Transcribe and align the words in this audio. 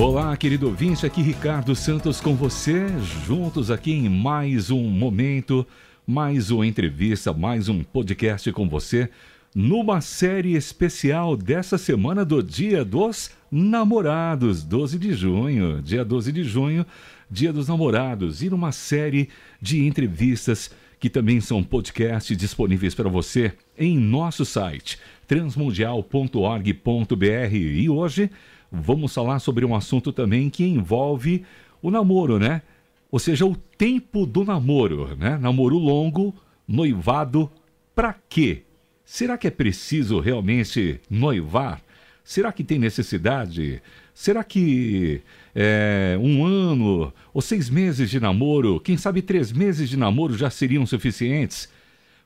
Olá, 0.00 0.34
querido 0.34 0.66
ouvinte, 0.66 1.04
aqui 1.04 1.20
Ricardo 1.20 1.76
Santos 1.76 2.22
com 2.22 2.34
você, 2.34 2.86
juntos 3.26 3.70
aqui 3.70 3.92
em 3.92 4.08
mais 4.08 4.70
um 4.70 4.84
momento, 4.84 5.66
mais 6.06 6.50
uma 6.50 6.66
entrevista, 6.66 7.34
mais 7.34 7.68
um 7.68 7.84
podcast 7.84 8.50
com 8.50 8.66
você, 8.66 9.10
numa 9.54 10.00
série 10.00 10.54
especial 10.54 11.36
dessa 11.36 11.76
semana 11.76 12.24
do 12.24 12.42
Dia 12.42 12.82
dos 12.82 13.30
Namorados, 13.52 14.64
12 14.64 14.98
de 14.98 15.12
junho, 15.12 15.82
dia 15.82 16.02
12 16.02 16.32
de 16.32 16.44
junho, 16.44 16.86
Dia 17.30 17.52
dos 17.52 17.68
Namorados, 17.68 18.42
e 18.42 18.48
numa 18.48 18.72
série 18.72 19.28
de 19.60 19.86
entrevistas 19.86 20.70
que 20.98 21.10
também 21.10 21.42
são 21.42 21.62
podcasts 21.62 22.36
disponíveis 22.36 22.94
para 22.94 23.10
você 23.10 23.52
em 23.78 23.98
nosso 23.98 24.46
site 24.46 24.98
transmundial.org.br. 25.26 27.54
E 27.54 27.88
hoje 27.88 28.30
vamos 28.70 29.12
falar 29.14 29.38
sobre 29.38 29.64
um 29.64 29.74
assunto 29.74 30.12
também 30.12 30.48
que 30.50 30.64
envolve 30.64 31.44
o 31.82 31.90
namoro, 31.90 32.38
né? 32.38 32.62
Ou 33.10 33.18
seja, 33.18 33.44
o 33.44 33.56
tempo 33.56 34.24
do 34.24 34.44
namoro, 34.44 35.16
né? 35.16 35.36
Namoro 35.38 35.76
longo, 35.76 36.34
noivado, 36.66 37.50
para 37.94 38.14
quê? 38.28 38.62
Será 39.04 39.36
que 39.36 39.48
é 39.48 39.50
preciso 39.50 40.20
realmente 40.20 41.00
noivar? 41.10 41.82
Será 42.22 42.52
que 42.52 42.62
tem 42.62 42.78
necessidade? 42.78 43.82
Será 44.14 44.44
que 44.44 45.22
é, 45.54 46.16
um 46.20 46.44
ano 46.44 47.12
ou 47.34 47.42
seis 47.42 47.68
meses 47.68 48.08
de 48.08 48.20
namoro, 48.20 48.78
quem 48.78 48.96
sabe 48.96 49.22
três 49.22 49.50
meses 49.50 49.88
de 49.88 49.96
namoro 49.96 50.36
já 50.36 50.48
seriam 50.48 50.86
suficientes? 50.86 51.68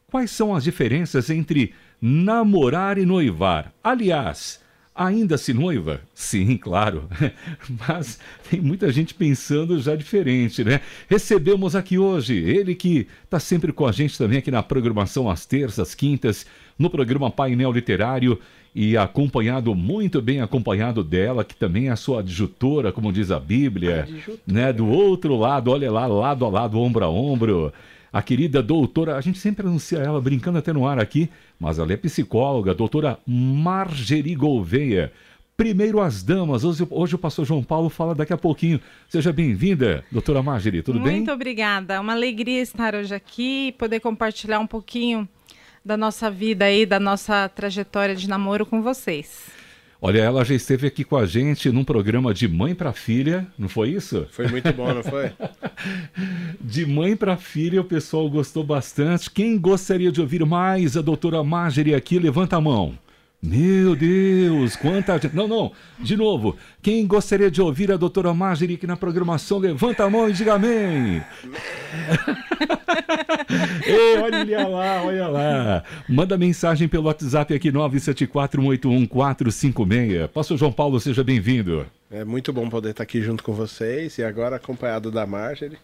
Quais 0.07 0.31
são 0.31 0.55
as 0.55 0.65
diferenças 0.65 1.31
entre 1.31 1.73
namorar 2.01 2.99
e 2.99 3.07
noivar? 3.07 3.73
Aliás, 3.83 4.61
Ainda 4.95 5.37
se 5.37 5.53
noiva? 5.53 6.01
Sim, 6.15 6.57
claro. 6.57 7.09
Mas 7.89 8.21
tem 8.49 8.61
muita 8.61 8.93
gente 8.93 9.13
pensando 9.13 9.81
já 9.81 9.97
diferente, 9.97 10.63
né? 10.63 10.81
Recebemos 11.09 11.75
aqui 11.75 11.99
hoje 11.99 12.35
ele 12.35 12.77
que 12.77 13.09
está 13.25 13.41
sempre 13.41 13.73
com 13.73 13.87
a 13.87 13.93
gente 13.93 14.17
também 14.17 14.39
aqui 14.39 14.53
na 14.53 14.63
programação 14.63 15.29
às 15.29 15.45
terças, 15.45 15.97
quintas, 15.97 16.47
no 16.79 16.89
programa 16.89 17.29
Painel 17.29 17.73
Literário 17.73 18.39
e 18.73 18.97
acompanhado, 18.97 19.75
muito 19.75 20.23
bem 20.23 20.41
acompanhado 20.41 21.03
dela, 21.03 21.45
que 21.45 21.57
também 21.57 21.89
é 21.89 21.91
a 21.91 21.97
sua 21.97 22.21
adjutora, 22.21 22.93
como 22.93 23.13
diz 23.13 23.33
a 23.33 23.41
Bíblia, 23.41 24.03
adjutora. 24.03 24.39
né? 24.47 24.73
Do 24.73 24.87
outro 24.87 25.37
lado, 25.37 25.73
olha 25.73 25.91
lá, 25.91 26.07
lado 26.07 26.45
a 26.45 26.49
lado, 26.49 26.79
ombro 26.79 27.05
a 27.05 27.09
ombro 27.09 27.73
a 28.15 28.23
querida 28.23 28.63
doutora, 28.63 29.17
a 29.17 29.21
gente 29.21 29.41
sempre 29.41 29.67
anuncia 29.67 29.99
ela 29.99 30.21
brincando 30.21 30.57
até 30.57 30.73
no 30.73 30.87
ar 30.87 31.01
aqui, 31.01 31.29
mas 31.59 31.81
ela 31.81 31.93
é 31.93 31.97
psicóloga, 31.97 32.73
doutora 32.73 33.19
Margeri 33.27 34.37
Gouveia. 34.37 35.13
Primeiro 35.57 36.01
as 36.01 36.23
damas, 36.23 36.63
hoje, 36.63 36.87
hoje 36.91 37.17
o 37.17 37.19
pastor 37.19 37.45
João 37.45 37.65
Paulo 37.65 37.89
fala 37.89 38.15
daqui 38.15 38.33
a 38.33 38.39
pouquinho. 38.39 38.81
Seja 39.09 39.33
bem-vinda, 39.33 40.05
doutora 40.13 40.45
Margeri, 40.45 40.81
tudo 40.81 41.01
Muito 41.01 41.09
bem? 41.09 41.17
Muito 41.17 41.33
obrigada, 41.33 42.01
uma 42.01 42.13
alegria 42.13 42.63
estar 42.63 42.95
hoje 42.95 43.13
aqui 43.13 43.73
poder 43.73 43.99
compartilhar 43.99 44.61
um 44.61 44.67
pouquinho 44.67 45.29
da 45.85 45.97
nossa 45.97 46.31
vida 46.31 46.67
aí, 46.67 46.87
da 46.87 47.01
nossa 47.01 47.49
trajetória 47.49 48.15
de 48.15 48.29
namoro 48.29 48.65
com 48.65 48.81
vocês. 48.81 49.51
Olha, 50.07 50.19
ela 50.19 50.45
já 50.45 50.55
esteve 50.55 50.87
aqui 50.87 51.03
com 51.03 51.17
a 51.17 51.25
gente 51.25 51.71
num 51.71 51.83
programa 51.83 52.35
de 52.35 52.47
mãe 52.47 52.75
para 52.75 52.93
filha, 52.93 53.47
não 53.59 53.71
foi 53.71 53.89
isso? 53.89 54.27
Foi 54.33 54.47
muito 54.47 54.71
bom, 54.75 54.93
não 54.93 55.03
foi? 55.03 55.33
de 56.61 56.85
mãe 56.85 57.17
para 57.17 57.39
filha, 57.39 57.81
o 57.81 57.85
pessoal 57.85 58.29
gostou 58.29 58.63
bastante. 58.63 59.31
Quem 59.31 59.59
gostaria 59.59 60.13
de 60.13 60.21
ouvir 60.21 60.45
mais 60.45 60.95
a 60.95 61.01
doutora 61.01 61.43
Marjorie 61.43 61.95
aqui, 61.95 62.19
levanta 62.19 62.55
a 62.55 62.61
mão. 62.61 62.99
Meu 63.47 63.95
Deus, 63.95 64.75
quanta 64.75 65.19
gente. 65.19 65.37
Não, 65.37 65.47
não, 65.47 65.71
de 65.99 66.17
novo. 66.17 66.57
Quem 66.81 67.07
gostaria 67.07 67.51
de 67.51 67.61
ouvir 67.61 67.93
a 67.93 67.99
doutora 67.99 68.33
Marjorie 68.33 68.77
aqui 68.77 68.87
na 68.87 68.97
programação, 68.97 69.59
levanta 69.59 70.03
a 70.03 70.09
mão 70.09 70.31
e 70.31 70.33
diga 70.33 70.55
amém. 70.55 71.23
Ei, 73.87 74.17
olha 74.17 74.67
lá, 74.67 75.03
olha 75.05 75.29
lá. 75.29 75.85
Manda 76.09 76.39
mensagem 76.39 76.89
pelo 76.89 77.05
WhatsApp 77.05 77.53
aqui 77.53 77.71
974-181-456. 77.71 80.29
Pastor 80.29 80.57
João 80.57 80.73
Paulo, 80.73 80.99
seja 80.99 81.23
bem-vindo. 81.23 81.85
É 82.11 82.25
muito 82.25 82.51
bom 82.51 82.71
poder 82.71 82.93
estar 82.93 83.03
aqui 83.03 83.21
junto 83.21 83.45
com 83.45 83.53
vocês 83.53 84.17
e 84.17 84.25
agora 84.25 84.57
acompanhado 84.57 85.11
da 85.11 85.27
Marjorie. 85.27 85.77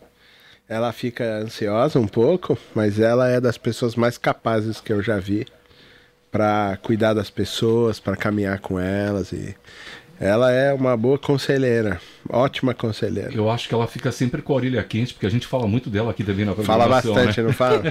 Ela 0.66 0.92
fica 0.92 1.40
ansiosa 1.40 2.00
um 2.00 2.08
pouco, 2.08 2.56
mas 2.74 2.98
ela 2.98 3.28
é 3.28 3.38
das 3.38 3.58
pessoas 3.58 3.94
mais 3.96 4.16
capazes 4.16 4.80
que 4.80 4.94
eu 4.94 5.02
já 5.02 5.18
vi 5.18 5.44
para 6.30 6.78
cuidar 6.82 7.14
das 7.14 7.30
pessoas, 7.30 7.98
para 7.98 8.16
caminhar 8.16 8.58
com 8.60 8.78
elas 8.78 9.32
e 9.32 9.54
ela 10.20 10.52
é 10.52 10.70
uma 10.74 10.94
boa 10.98 11.18
conselheira, 11.18 11.98
ótima 12.28 12.74
conselheira. 12.74 13.32
Eu 13.32 13.50
acho 13.50 13.66
que 13.66 13.74
ela 13.74 13.86
fica 13.86 14.12
sempre 14.12 14.42
com 14.42 14.52
a 14.52 14.56
orelha 14.56 14.84
quente, 14.84 15.14
porque 15.14 15.24
a 15.24 15.30
gente 15.30 15.46
fala 15.46 15.66
muito 15.66 15.88
dela 15.88 16.10
aqui 16.10 16.22
também 16.22 16.44
na 16.44 16.54
Fala 16.54 16.86
bastante, 16.86 17.40
né? 17.40 17.46
não 17.46 17.54
fala? 17.54 17.82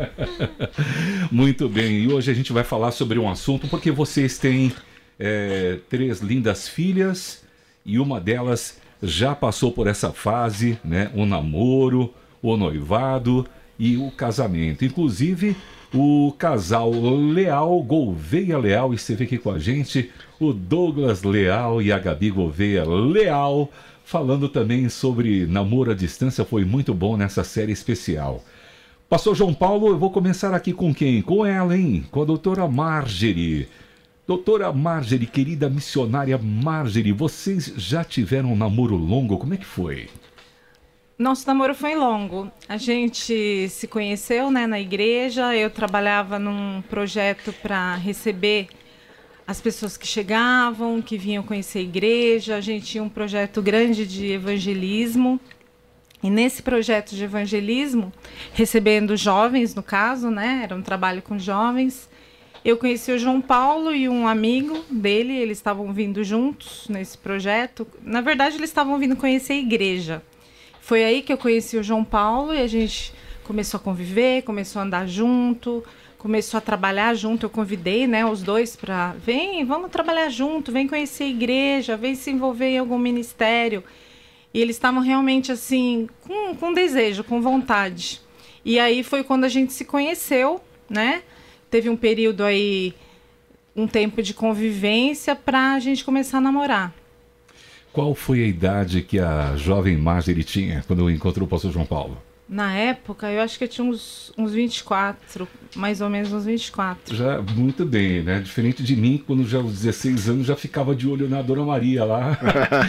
muito 1.30 1.68
bem, 1.68 2.04
e 2.04 2.10
hoje 2.10 2.30
a 2.30 2.34
gente 2.34 2.54
vai 2.54 2.64
falar 2.64 2.90
sobre 2.90 3.18
um 3.18 3.28
assunto, 3.28 3.68
porque 3.68 3.90
vocês 3.90 4.38
têm 4.38 4.72
é, 5.20 5.78
três 5.90 6.20
lindas 6.20 6.68
filhas 6.68 7.44
e 7.84 7.98
uma 7.98 8.18
delas 8.18 8.78
já 9.02 9.34
passou 9.34 9.70
por 9.70 9.86
essa 9.86 10.12
fase, 10.12 10.78
né? 10.82 11.10
O 11.14 11.26
namoro, 11.26 12.14
o 12.40 12.56
noivado 12.56 13.46
e 13.78 13.98
o 13.98 14.10
casamento. 14.10 14.86
Inclusive, 14.86 15.54
o 15.94 16.32
casal 16.38 16.90
Leal, 16.90 17.82
Gouveia 17.82 18.58
Leal, 18.58 18.92
esteve 18.92 19.24
aqui 19.24 19.38
com 19.38 19.50
a 19.50 19.58
gente, 19.58 20.10
o 20.40 20.52
Douglas 20.52 21.22
Leal 21.22 21.80
e 21.80 21.92
a 21.92 21.98
Gabi 21.98 22.30
Gouveia 22.30 22.84
Leal, 22.84 23.70
falando 24.04 24.48
também 24.48 24.88
sobre 24.88 25.46
namoro 25.46 25.90
à 25.90 25.94
distância, 25.94 26.44
foi 26.44 26.64
muito 26.64 26.92
bom 26.92 27.16
nessa 27.16 27.44
série 27.44 27.72
especial. 27.72 28.42
Pastor 29.08 29.36
João 29.36 29.54
Paulo, 29.54 29.88
eu 29.88 29.98
vou 29.98 30.10
começar 30.10 30.52
aqui 30.52 30.72
com 30.72 30.92
quem? 30.92 31.22
Com 31.22 31.46
ela, 31.46 31.76
hein? 31.76 32.04
Com 32.10 32.22
a 32.22 32.24
doutora 32.24 32.66
Margery. 32.66 33.68
Doutora 34.26 34.72
Margery, 34.72 35.26
querida 35.26 35.70
missionária 35.70 36.36
Margery, 36.36 37.12
vocês 37.12 37.72
já 37.76 38.02
tiveram 38.02 38.52
um 38.52 38.56
namoro 38.56 38.96
longo? 38.96 39.38
Como 39.38 39.54
é 39.54 39.56
que 39.56 39.64
foi? 39.64 40.08
Nosso 41.18 41.46
namoro 41.46 41.74
foi 41.74 41.94
longo. 41.94 42.52
A 42.68 42.76
gente 42.76 43.70
se 43.70 43.88
conheceu 43.88 44.50
né, 44.50 44.66
na 44.66 44.78
igreja. 44.78 45.56
Eu 45.56 45.70
trabalhava 45.70 46.38
num 46.38 46.82
projeto 46.90 47.54
para 47.62 47.94
receber 47.94 48.68
as 49.46 49.58
pessoas 49.58 49.96
que 49.96 50.06
chegavam, 50.06 51.00
que 51.00 51.16
vinham 51.16 51.42
conhecer 51.42 51.78
a 51.78 51.82
igreja. 51.82 52.56
A 52.56 52.60
gente 52.60 52.84
tinha 52.84 53.02
um 53.02 53.08
projeto 53.08 53.62
grande 53.62 54.06
de 54.06 54.30
evangelismo. 54.30 55.40
E 56.22 56.28
nesse 56.28 56.62
projeto 56.62 57.16
de 57.16 57.24
evangelismo, 57.24 58.12
recebendo 58.52 59.16
jovens, 59.16 59.74
no 59.74 59.82
caso, 59.82 60.28
né, 60.28 60.60
era 60.64 60.76
um 60.76 60.82
trabalho 60.82 61.22
com 61.22 61.38
jovens, 61.38 62.10
eu 62.62 62.76
conheci 62.76 63.12
o 63.12 63.18
João 63.18 63.40
Paulo 63.40 63.94
e 63.94 64.06
um 64.06 64.26
amigo 64.26 64.84
dele, 64.90 65.34
eles 65.34 65.56
estavam 65.56 65.92
vindo 65.94 66.22
juntos 66.24 66.86
nesse 66.90 67.16
projeto. 67.16 67.86
Na 68.02 68.20
verdade, 68.20 68.56
eles 68.56 68.68
estavam 68.68 68.98
vindo 68.98 69.16
conhecer 69.16 69.54
a 69.54 69.58
igreja. 69.58 70.22
Foi 70.86 71.02
aí 71.02 71.20
que 71.20 71.32
eu 71.32 71.36
conheci 71.36 71.76
o 71.76 71.82
João 71.82 72.04
Paulo 72.04 72.54
e 72.54 72.60
a 72.60 72.66
gente 72.68 73.12
começou 73.42 73.76
a 73.76 73.82
conviver, 73.82 74.42
começou 74.42 74.78
a 74.78 74.84
andar 74.84 75.08
junto, 75.08 75.82
começou 76.16 76.58
a 76.58 76.60
trabalhar 76.60 77.12
junto. 77.14 77.44
Eu 77.44 77.50
convidei, 77.50 78.06
né, 78.06 78.24
os 78.24 78.40
dois 78.40 78.76
para 78.76 79.12
vem, 79.14 79.64
vamos 79.64 79.90
trabalhar 79.90 80.28
junto, 80.28 80.70
vem 80.70 80.86
conhecer 80.86 81.24
a 81.24 81.28
igreja, 81.28 81.96
vem 81.96 82.14
se 82.14 82.30
envolver 82.30 82.68
em 82.68 82.78
algum 82.78 82.98
ministério. 82.98 83.82
E 84.54 84.62
eles 84.62 84.76
estavam 84.76 85.02
realmente 85.02 85.50
assim 85.50 86.08
com, 86.20 86.54
com 86.54 86.72
desejo, 86.72 87.24
com 87.24 87.40
vontade. 87.42 88.20
E 88.64 88.78
aí 88.78 89.02
foi 89.02 89.24
quando 89.24 89.42
a 89.42 89.48
gente 89.48 89.72
se 89.72 89.84
conheceu, 89.84 90.60
né? 90.88 91.24
Teve 91.68 91.90
um 91.90 91.96
período 91.96 92.44
aí, 92.44 92.94
um 93.74 93.88
tempo 93.88 94.22
de 94.22 94.32
convivência 94.32 95.34
para 95.34 95.72
a 95.72 95.80
gente 95.80 96.04
começar 96.04 96.38
a 96.38 96.40
namorar. 96.40 96.94
Qual 97.96 98.14
foi 98.14 98.44
a 98.44 98.46
idade 98.46 99.00
que 99.00 99.18
a 99.18 99.56
jovem 99.56 99.96
Marjorie 99.96 100.44
tinha 100.44 100.84
quando 100.86 101.10
encontrou 101.10 101.46
o 101.46 101.48
pastor 101.48 101.72
João 101.72 101.86
Paulo? 101.86 102.18
Na 102.46 102.74
época, 102.74 103.32
eu 103.32 103.40
acho 103.40 103.56
que 103.56 103.64
eu 103.64 103.68
tinha 103.68 103.86
uns, 103.86 104.34
uns 104.36 104.52
24, 104.52 105.48
mais 105.74 106.02
ou 106.02 106.10
menos 106.10 106.30
uns 106.30 106.44
24. 106.44 107.16
Já, 107.16 107.40
muito 107.40 107.86
bem, 107.86 108.22
né? 108.22 108.38
Diferente 108.40 108.82
de 108.82 108.94
mim, 108.94 109.24
quando 109.26 109.48
já 109.48 109.56
aos 109.56 109.72
16 109.72 110.28
anos 110.28 110.46
já 110.46 110.54
ficava 110.54 110.94
de 110.94 111.08
olho 111.08 111.26
na 111.26 111.40
Dona 111.40 111.64
Maria 111.64 112.04
lá. 112.04 112.38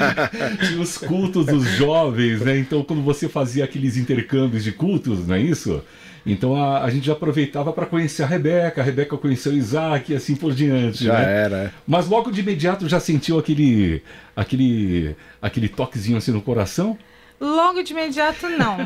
tinha 0.68 0.82
os 0.82 0.98
cultos 0.98 1.46
dos 1.46 1.64
jovens, 1.78 2.42
né? 2.42 2.60
Então, 2.60 2.84
quando 2.84 3.02
você 3.02 3.30
fazia 3.30 3.64
aqueles 3.64 3.96
intercâmbios 3.96 4.62
de 4.62 4.74
cultos, 4.74 5.26
não 5.26 5.36
é 5.36 5.42
isso? 5.42 5.82
Então 6.28 6.56
a, 6.56 6.84
a 6.84 6.90
gente 6.90 7.08
já 7.08 7.14
aproveitava 7.14 7.72
para 7.72 7.86
conhecer 7.86 8.24
a 8.24 8.28
Rebeca, 8.28 8.82
a 8.82 8.84
Rebeca 8.84 9.18
conheceu 9.18 9.54
o 9.54 9.56
Isaac 9.56 10.12
e 10.12 10.16
assim 10.16 10.36
por 10.36 10.54
diante. 10.54 11.06
Já 11.06 11.14
né? 11.14 11.44
era. 11.46 11.58
É. 11.58 11.72
Mas 11.88 12.08
logo 12.08 12.32
de 12.32 12.42
imediato 12.42 12.88
já 12.88 13.00
sentiu 13.00 13.40
aquele, 13.40 14.04
aquele, 14.36 15.16
aquele 15.42 15.70
toquezinho 15.70 16.18
assim 16.18 16.32
no 16.32 16.42
coração? 16.42 16.98
Logo 17.40 17.84
de 17.84 17.94
imediato, 17.94 18.50
não. 18.50 18.78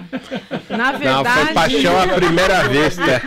Na 0.70 0.92
verdade. 0.92 1.02
Não, 1.24 1.46
foi 1.46 1.54
paixão 1.54 2.02
à 2.02 2.08
primeira 2.08 2.68
vista. 2.68 3.22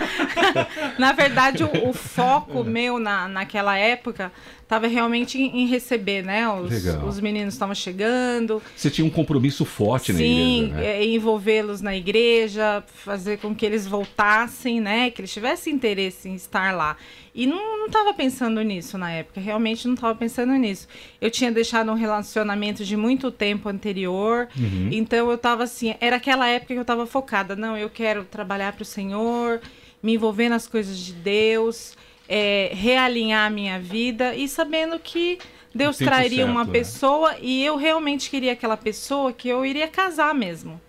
na 0.99 1.13
verdade, 1.13 1.65
o, 1.65 1.89
o 1.89 1.93
foco 1.95 2.63
meu 2.63 2.99
na, 2.99 3.27
naquela 3.27 3.79
época 3.79 4.31
estava 4.65 4.87
realmente 4.87 5.41
em, 5.41 5.67
receber, 5.67 6.25
né? 6.25 6.49
Os, 6.49 6.73
os 7.07 7.21
meninos 7.21 7.55
estavam 7.55 7.75
chegando. 7.75 8.61
Você 8.75 8.91
tinha 8.91 9.07
um 9.07 9.11
compromisso 9.11 9.65
forte 9.65 10.13
na 10.13 10.19
Sim, 10.19 10.65
igreja, 10.65 10.75
né? 10.75 10.87
É, 10.87 11.07
envolvê-los 11.07 11.81
na 11.81 11.95
igreja, 11.95 12.83
fazer 12.87 13.39
com 13.39 13.55
que 13.55 13.65
eles 13.65 13.87
voltassem, 13.87 14.81
né? 14.81 15.11
Que 15.11 15.21
eles 15.21 15.33
tivessem 15.33 15.73
interesse 15.73 16.29
em 16.29 16.35
estar 16.35 16.75
lá. 16.75 16.97
E 17.35 17.47
não 17.47 17.87
estava 17.87 18.15
pensando 18.15 18.63
nisso 18.63 18.97
na 18.97 19.11
época, 19.11 19.41
realmente 19.41 19.87
não 19.87 19.95
estava 19.95 20.15
pensando 20.15 20.53
nisso. 20.53 20.87
Eu 21.21 21.31
tinha 21.31 21.51
deixado 21.51 21.91
um 21.91 21.95
relacionamento 21.95 22.85
de 22.85 22.97
muito 22.97 23.31
tempo 23.31 23.69
anterior, 23.69 24.49
uhum. 24.57 24.89
então 24.93 25.29
eu 25.29 25.35
estava 25.35 25.65
assim, 25.65 25.97
era 26.01 26.17
aquela 26.17 26.49
época 26.49 26.75
que 26.75 26.79
eu 26.79 26.83
estava 26.83 27.07
focada, 27.07 27.57
não, 27.57 27.77
eu 27.77 27.91
quero 27.91 28.25
trabalhar 28.25 28.73
para 28.73 28.83
o 28.83 28.87
Senhor, 28.87 29.61
me 30.01 30.15
envolver 30.15 30.49
nas 30.49 30.69
coisas 30.69 30.97
de 30.97 31.13
Deus, 31.13 31.97
é, 32.29 32.71
realinhar 32.73 33.47
a 33.47 33.51
minha 33.51 33.79
vida 33.79 34.35
e 34.35 34.49
sabendo 34.49 34.99
que 34.99 35.39
Deus 35.75 35.99
traria 35.99 36.45
certo, 36.45 36.51
uma 36.51 36.65
né? 36.65 36.73
pessoa 36.73 37.37
e 37.41 37.65
eu 37.65 37.77
realmente 37.77 38.31
queria 38.31 38.53
aquela 38.53 38.77
pessoa 38.77 39.33
que 39.33 39.49
eu 39.49 39.67
iria 39.67 39.89
casar 39.89 40.35
mesmo. 40.35 40.81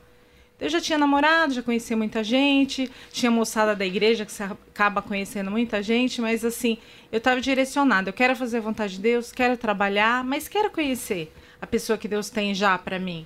Eu 0.59 0.69
já 0.69 0.79
tinha 0.79 0.97
namorado, 0.97 1.53
já 1.53 1.61
conhecia 1.61 1.97
muita 1.97 2.23
gente, 2.23 2.89
tinha 3.11 3.29
moçada 3.29 3.75
da 3.75 3.85
igreja 3.85 4.25
que 4.25 4.31
você 4.31 4.43
acaba 4.43 5.01
conhecendo 5.01 5.51
muita 5.51 5.83
gente, 5.83 6.21
mas 6.21 6.45
assim, 6.45 6.77
eu 7.11 7.17
estava 7.17 7.41
direcionada. 7.41 8.09
Eu 8.09 8.13
quero 8.13 8.35
fazer 8.37 8.59
a 8.59 8.61
vontade 8.61 8.93
de 8.93 9.01
Deus, 9.01 9.33
quero 9.33 9.57
trabalhar, 9.57 10.23
mas 10.23 10.47
quero 10.47 10.69
conhecer 10.69 11.33
a 11.61 11.67
pessoa 11.67 11.97
que 11.97 12.07
Deus 12.07 12.29
tem 12.29 12.55
já 12.55 12.77
para 12.77 12.97
mim, 12.97 13.25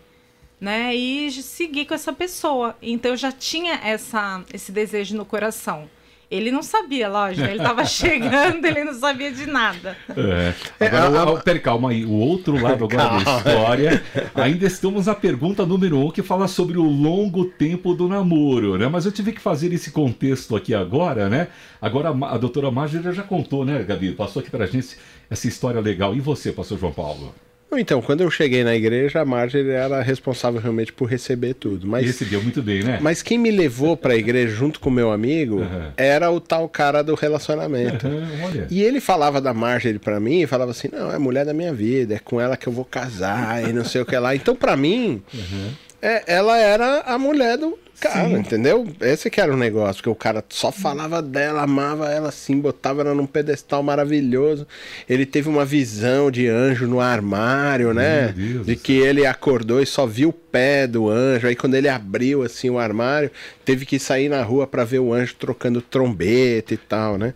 né? 0.60 0.96
E 0.96 1.32
seguir 1.32 1.86
com 1.86 1.94
essa 1.94 2.12
pessoa. 2.12 2.76
Então 2.82 3.12
eu 3.12 3.18
já 3.18 3.32
tinha 3.32 3.76
essa, 3.84 4.44
esse 4.52 4.72
desejo 4.72 5.16
no 5.16 5.26
coração. 5.26 5.88
Ele 6.30 6.52
não 6.52 6.62
sabia, 6.62 7.10
lógico, 7.10 7.48
ele 7.48 7.58
estava 7.58 7.84
chegando, 7.86 8.64
ele 8.64 8.84
não 8.84 8.94
sabia 8.94 9.32
de 9.32 9.48
nada. 9.48 9.98
É. 10.10 10.54
Agora, 10.86 11.42
é, 11.44 11.52
a... 11.52 11.60
calma 11.60 11.90
aí, 11.90 12.06
o 12.06 12.12
outro 12.12 12.54
lado 12.54 12.86
agora 12.86 13.10
calma. 13.10 13.24
da 13.24 13.38
história, 13.38 14.04
ainda 14.36 14.68
estamos 14.68 15.08
na 15.08 15.16
pergunta 15.16 15.66
número 15.66 15.98
um, 15.98 16.12
que 16.12 16.22
fala 16.22 16.48
sobre 16.48 16.78
o 16.78 16.84
longo 16.84 17.46
tempo 17.46 17.96
do 17.96 18.08
namoro, 18.08 18.78
né? 18.78 18.88
Mas 18.88 19.06
eu 19.06 19.12
tive 19.12 19.32
que 19.32 19.42
fazer 19.42 19.74
esse 19.74 19.90
contexto 19.90 20.56
aqui 20.56 20.76
agora, 20.76 21.30
né? 21.30 21.48
Agora 21.82 22.10
a, 22.10 22.36
a 22.36 22.38
doutora 22.38 22.70
Marjorie 22.70 23.12
já 23.12 23.24
contou, 23.24 23.66
né, 23.66 23.82
Gabi? 23.82 24.12
Passou 24.12 24.42
aqui 24.42 24.52
pra 24.52 24.68
gente 24.68 24.98
essa 25.30 25.48
história 25.48 25.82
legal. 25.82 26.16
E 26.16 26.20
você, 26.20 26.52
pastor 26.52 26.78
João 26.78 26.94
Paulo? 26.94 27.34
Então, 27.78 28.02
quando 28.02 28.22
eu 28.22 28.32
cheguei 28.32 28.64
na 28.64 28.76
igreja, 28.76 29.22
a 29.22 29.26
Marjorie 29.26 29.70
era 29.70 30.02
responsável 30.02 30.60
realmente 30.60 30.92
por 30.92 31.06
receber 31.06 31.54
tudo. 31.54 31.88
Mas, 31.88 32.04
e 32.04 32.08
recebeu 32.08 32.42
muito 32.42 32.62
bem, 32.64 32.84
né? 32.84 32.98
Mas 33.02 33.22
quem 33.22 33.38
me 33.38 33.52
levou 33.52 33.96
para 33.96 34.14
a 34.14 34.18
igreja 34.18 34.54
junto 34.54 34.80
com 34.80 34.90
meu 34.90 35.12
amigo 35.12 35.58
uhum. 35.58 35.92
era 35.96 36.32
o 36.32 36.40
tal 36.40 36.68
cara 36.68 37.04
do 37.04 37.14
relacionamento. 37.14 38.08
Uhum, 38.08 38.66
e 38.70 38.82
ele 38.82 39.00
falava 39.00 39.40
da 39.40 39.54
Marjorie 39.54 40.00
para 40.00 40.20
mim 40.20 40.42
e 40.42 40.48
falava 40.48 40.72
assim: 40.72 40.90
não, 40.92 41.12
é 41.12 41.16
a 41.16 41.20
mulher 41.20 41.46
da 41.46 41.54
minha 41.54 41.74
vida, 41.74 42.16
é 42.16 42.20
com 42.20 42.42
ela 42.42 42.58
que 42.58 42.68
eu 42.68 42.74
vou 42.74 42.86
casar 42.86 43.70
e 43.70 43.72
não 43.72 43.86
sei 43.86 44.02
o 44.02 44.06
que 44.06 44.18
lá. 44.18 44.36
Então, 44.36 44.56
para 44.56 44.76
mim, 44.76 45.22
uhum. 45.34 45.70
é, 46.02 46.24
ela 46.26 46.58
era 46.58 47.02
a 47.02 47.18
mulher 47.18 47.58
do, 47.58 47.78
Cara, 48.00 48.30
Sim. 48.30 48.36
entendeu? 48.36 48.88
Esse 49.02 49.30
que 49.30 49.42
era 49.42 49.54
o 49.54 49.58
negócio, 49.58 49.96
porque 49.96 50.10
o 50.10 50.16
cara 50.16 50.44
só 50.48 50.72
falava 50.72 51.22
dela, 51.22 51.64
amava 51.64 52.10
ela 52.10 52.30
assim, 52.30 52.60
botava 52.60 53.02
ela 53.02 53.14
num 53.14 53.26
pedestal 53.26 53.84
maravilhoso. 53.84 54.66
Ele 55.08 55.26
teve 55.26 55.50
uma 55.50 55.66
visão 55.66 56.32
de 56.32 56.48
anjo 56.48 56.88
no 56.88 57.02
armário, 57.02 57.94
né? 57.94 58.34
De 58.64 58.76
que 58.76 58.94
ele 58.94 59.26
acordou 59.26 59.82
e 59.82 59.86
só 59.86 60.06
viu 60.06 60.30
o 60.30 60.34
pé 60.34 60.88
do 60.88 61.10
anjo. 61.10 61.48
Aí 61.48 61.56
quando 61.56 61.76
ele 61.76 61.90
abriu 61.90 62.44
assim 62.44 62.70
o 62.70 62.80
armário, 62.80 63.30
teve 63.66 63.86
que 63.86 64.00
sair 64.00 64.30
na 64.30 64.42
rua 64.42 64.66
para 64.66 64.84
ver 64.84 65.00
o 65.00 65.14
anjo 65.14 65.36
trocando 65.38 65.82
trombeta 65.82 66.74
e 66.74 66.78
tal, 66.78 67.18
né? 67.18 67.34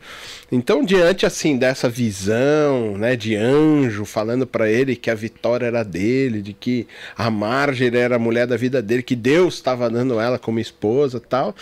Então, 0.52 0.86
diante 0.86 1.26
assim 1.26 1.58
dessa 1.58 1.90
visão, 1.90 2.98
né, 2.98 3.16
de 3.16 3.36
anjo 3.36 4.06
falando 4.06 4.46
para 4.46 4.70
ele 4.70 4.96
que 4.96 5.10
a 5.10 5.16
vitória 5.16 5.66
era 5.66 5.84
dele, 5.84 6.42
de 6.42 6.54
que 6.54 6.88
a 7.18 7.30
Marjorie 7.30 7.98
era 7.98 8.18
a 8.18 8.20
mulher 8.20 8.46
da 8.46 8.56
vida 8.56 8.82
dele, 8.82 9.02
que 9.02 9.16
Deus 9.16 9.56
estava 9.56 9.90
dando 9.90 10.20
ela 10.20 10.38
como 10.38 10.53
esposa, 10.62 11.20
tal, 11.20 11.56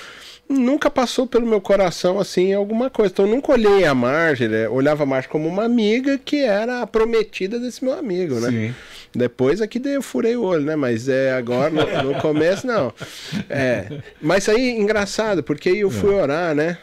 nunca 0.47 0.89
passou 0.89 1.25
pelo 1.25 1.45
meu 1.45 1.61
coração 1.61 2.19
assim 2.19 2.53
alguma 2.53 2.89
coisa. 2.89 3.11
Então, 3.11 3.25
eu 3.25 3.31
nunca 3.31 3.51
olhei 3.51 3.85
a 3.85 3.93
Marjorie, 3.93 4.67
olhava 4.67 5.03
a 5.03 5.05
Marjorie 5.05 5.31
como 5.31 5.47
uma 5.47 5.63
amiga 5.63 6.17
que 6.17 6.43
era 6.43 6.81
a 6.81 6.88
prometida 6.88 7.59
desse 7.59 7.83
meu 7.83 7.93
amigo, 7.93 8.39
né? 8.39 8.49
Sim. 8.49 8.75
Depois 9.13 9.59
é 9.59 9.67
que 9.67 9.81
eu 9.85 10.01
furei 10.01 10.35
o 10.38 10.43
olho, 10.43 10.63
né? 10.63 10.75
Mas 10.75 11.09
é 11.09 11.33
agora, 11.33 11.69
no, 11.69 12.13
no 12.13 12.21
começo, 12.21 12.65
não. 12.65 12.93
É. 13.49 13.99
Mas 14.21 14.47
aí, 14.47 14.71
engraçado, 14.71 15.44
porque 15.44 15.69
eu 15.69 15.89
fui 15.89 16.13
é. 16.13 16.21
orar, 16.21 16.55
né? 16.55 16.77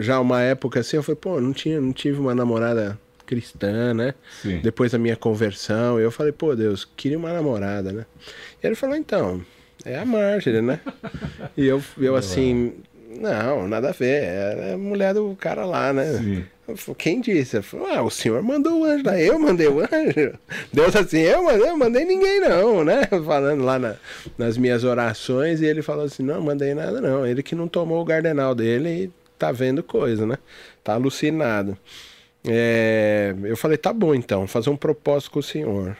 Já 0.00 0.20
uma 0.20 0.42
época 0.42 0.80
assim, 0.80 0.96
eu 0.96 1.02
falei, 1.02 1.18
pô, 1.20 1.40
não, 1.40 1.52
tinha, 1.52 1.80
não 1.80 1.92
tive 1.92 2.20
uma 2.20 2.34
namorada 2.34 2.98
cristã, 3.26 3.94
né? 3.94 4.14
Sim. 4.42 4.60
Depois 4.62 4.92
da 4.92 4.98
minha 4.98 5.16
conversão, 5.16 5.98
eu 5.98 6.10
falei, 6.10 6.32
pô, 6.32 6.54
Deus, 6.54 6.86
queria 6.96 7.18
uma 7.18 7.32
namorada, 7.32 7.90
né? 7.90 8.06
E 8.62 8.66
ele 8.66 8.76
falou, 8.76 8.94
então, 8.94 9.44
é 9.84 9.98
a 9.98 10.04
Marjorie, 10.04 10.60
né? 10.60 10.80
e 11.56 11.66
eu, 11.66 11.82
eu 11.98 12.16
assim, 12.16 12.72
não, 13.08 13.68
nada 13.68 13.90
a 13.90 13.92
ver, 13.92 14.24
é 14.24 14.72
a 14.74 14.78
mulher 14.78 15.14
do 15.14 15.36
cara 15.36 15.64
lá, 15.64 15.92
né? 15.92 16.12
Sim. 16.18 16.44
Quem 16.96 17.20
disse? 17.20 17.60
Falei, 17.60 17.94
ah, 17.94 18.02
o 18.02 18.10
senhor 18.10 18.42
mandou 18.42 18.80
o 18.80 18.84
anjo 18.84 19.04
lá. 19.04 19.20
Eu 19.20 19.38
mandei 19.38 19.68
o 19.68 19.80
anjo. 19.80 20.38
Deus 20.72 20.96
assim, 20.96 21.20
eu 21.20 21.42
mandei, 21.42 21.68
eu 21.68 21.76
mandei 21.76 22.04
ninguém 22.06 22.40
não, 22.40 22.82
né? 22.82 23.02
Falando 23.24 23.62
lá 23.62 23.78
na, 23.78 23.96
nas 24.38 24.56
minhas 24.56 24.82
orações, 24.82 25.60
e 25.60 25.66
ele 25.66 25.82
falou 25.82 26.06
assim, 26.06 26.22
não, 26.22 26.40
mandei 26.40 26.74
nada 26.74 27.00
não. 27.00 27.26
Ele 27.26 27.42
que 27.42 27.54
não 27.54 27.68
tomou 27.68 28.00
o 28.00 28.04
gardenal 28.04 28.54
dele 28.54 28.88
e 28.88 29.10
tá 29.38 29.52
vendo 29.52 29.82
coisa, 29.82 30.26
né? 30.26 30.38
Tá 30.82 30.94
alucinado. 30.94 31.76
É, 32.46 33.34
eu 33.44 33.56
falei, 33.56 33.76
tá 33.76 33.92
bom 33.92 34.14
então, 34.14 34.46
fazer 34.46 34.70
um 34.70 34.76
propósito 34.76 35.32
com 35.32 35.40
o 35.40 35.42
senhor. 35.42 35.96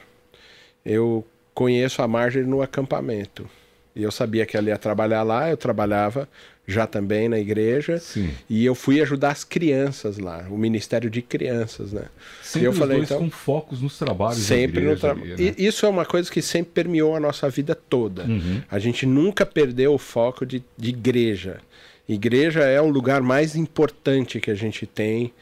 Eu 0.83 1.25
conheço 1.53 2.01
a 2.01 2.07
Marjorie 2.07 2.47
no 2.47 2.61
acampamento. 2.61 3.47
E 3.95 4.03
eu 4.03 4.11
sabia 4.11 4.45
que 4.45 4.57
ela 4.57 4.69
ia 4.69 4.77
trabalhar 4.77 5.23
lá, 5.23 5.49
eu 5.49 5.55
trabalhava 5.55 6.27
já 6.67 6.87
também 6.87 7.29
na 7.29 7.39
igreja. 7.39 7.99
Sim. 7.99 8.31
E 8.49 8.65
eu 8.65 8.75
fui 8.75 9.01
ajudar 9.01 9.31
as 9.31 9.43
crianças 9.43 10.17
lá, 10.17 10.45
o 10.49 10.57
Ministério 10.57 11.09
de 11.09 11.21
Crianças, 11.21 11.93
né? 11.93 12.05
Sempre 12.41 12.61
e 12.61 12.65
eu 12.65 12.73
falei, 12.73 12.99
então, 12.99 13.19
com 13.19 13.29
focos 13.29 13.81
nos 13.81 13.97
trabalhos 13.97 14.39
sempre 14.39 14.81
no 14.81 14.97
tra... 14.97 15.11
Ali, 15.11 15.29
né? 15.29 15.55
Isso 15.57 15.85
é 15.85 15.89
uma 15.89 16.05
coisa 16.05 16.29
que 16.29 16.41
sempre 16.41 16.71
permeou 16.73 17.15
a 17.15 17.19
nossa 17.19 17.49
vida 17.49 17.75
toda. 17.75 18.23
Uhum. 18.23 18.61
A 18.69 18.79
gente 18.79 19.05
nunca 19.05 19.45
perdeu 19.45 19.93
o 19.93 19.97
foco 19.97 20.45
de, 20.45 20.63
de 20.77 20.89
igreja. 20.89 21.59
Igreja 22.07 22.61
é 22.61 22.81
o 22.81 22.89
lugar 22.89 23.21
mais 23.21 23.55
importante 23.55 24.39
que 24.39 24.51
a 24.51 24.55
gente 24.55 24.85
tem 24.85 25.33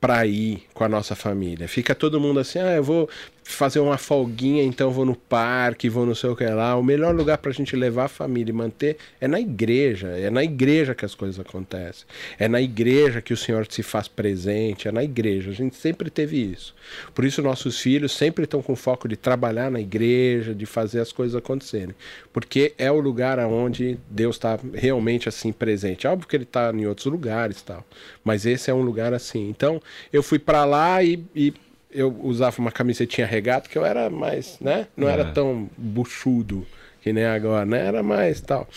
para 0.00 0.26
ir 0.26 0.64
com 0.74 0.82
a 0.82 0.88
nossa 0.88 1.14
família. 1.14 1.68
Fica 1.68 1.94
todo 1.94 2.20
mundo 2.20 2.40
assim, 2.40 2.58
ah, 2.58 2.74
eu 2.74 2.82
vou 2.82 3.08
fazer 3.54 3.80
uma 3.80 3.98
folguinha, 3.98 4.62
então 4.62 4.90
vou 4.90 5.04
no 5.04 5.16
parque, 5.16 5.88
vou 5.88 6.06
não 6.06 6.14
sei 6.14 6.30
o 6.30 6.36
que 6.36 6.44
lá. 6.44 6.76
O 6.76 6.82
melhor 6.82 7.14
lugar 7.14 7.38
para 7.38 7.50
a 7.50 7.54
gente 7.54 7.74
levar 7.76 8.04
a 8.04 8.08
família 8.08 8.50
e 8.50 8.54
manter 8.54 8.96
é 9.20 9.28
na 9.28 9.40
igreja. 9.40 10.08
É 10.08 10.30
na 10.30 10.44
igreja 10.44 10.94
que 10.94 11.04
as 11.04 11.14
coisas 11.14 11.38
acontecem. 11.38 12.06
É 12.38 12.48
na 12.48 12.60
igreja 12.60 13.20
que 13.20 13.32
o 13.32 13.36
Senhor 13.36 13.66
se 13.68 13.82
faz 13.82 14.08
presente. 14.08 14.88
É 14.88 14.92
na 14.92 15.04
igreja. 15.04 15.50
A 15.50 15.54
gente 15.54 15.76
sempre 15.76 16.10
teve 16.10 16.36
isso. 16.36 16.74
Por 17.14 17.24
isso 17.24 17.42
nossos 17.42 17.80
filhos 17.80 18.12
sempre 18.12 18.44
estão 18.44 18.62
com 18.62 18.74
foco 18.76 19.08
de 19.08 19.16
trabalhar 19.16 19.70
na 19.70 19.80
igreja, 19.80 20.54
de 20.54 20.66
fazer 20.66 21.00
as 21.00 21.12
coisas 21.12 21.36
acontecerem, 21.36 21.94
porque 22.32 22.74
é 22.78 22.90
o 22.90 23.00
lugar 23.00 23.38
aonde 23.38 23.98
Deus 24.08 24.36
está 24.36 24.58
realmente 24.74 25.28
assim 25.28 25.52
presente. 25.52 26.06
Óbvio 26.06 26.28
que 26.28 26.36
Ele 26.36 26.44
está 26.44 26.72
em 26.72 26.86
outros 26.86 27.06
lugares, 27.06 27.62
tal, 27.62 27.84
mas 28.24 28.46
esse 28.46 28.70
é 28.70 28.74
um 28.74 28.82
lugar 28.82 29.12
assim. 29.12 29.48
Então 29.48 29.80
eu 30.12 30.22
fui 30.22 30.38
para 30.38 30.64
lá 30.64 31.02
e, 31.02 31.24
e 31.34 31.52
eu 31.92 32.16
usava 32.22 32.58
uma 32.58 32.72
camisetinha 32.72 33.26
regata 33.26 33.68
que 33.68 33.76
eu 33.76 33.84
era 33.84 34.08
mais, 34.10 34.58
né? 34.60 34.86
Não 34.96 35.08
é. 35.08 35.12
era 35.12 35.24
tão 35.26 35.68
buchudo 35.76 36.66
que 37.02 37.12
nem 37.12 37.24
agora, 37.24 37.66
né? 37.66 37.84
Era 37.84 38.02
mais 38.02 38.40
tal. 38.40 38.68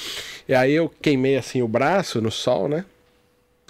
E 0.47 0.53
aí 0.53 0.73
eu 0.73 0.89
queimei 1.01 1.37
assim 1.37 1.61
o 1.61 1.67
braço 1.67 2.19
no 2.21 2.31
sol, 2.31 2.67
né? 2.67 2.83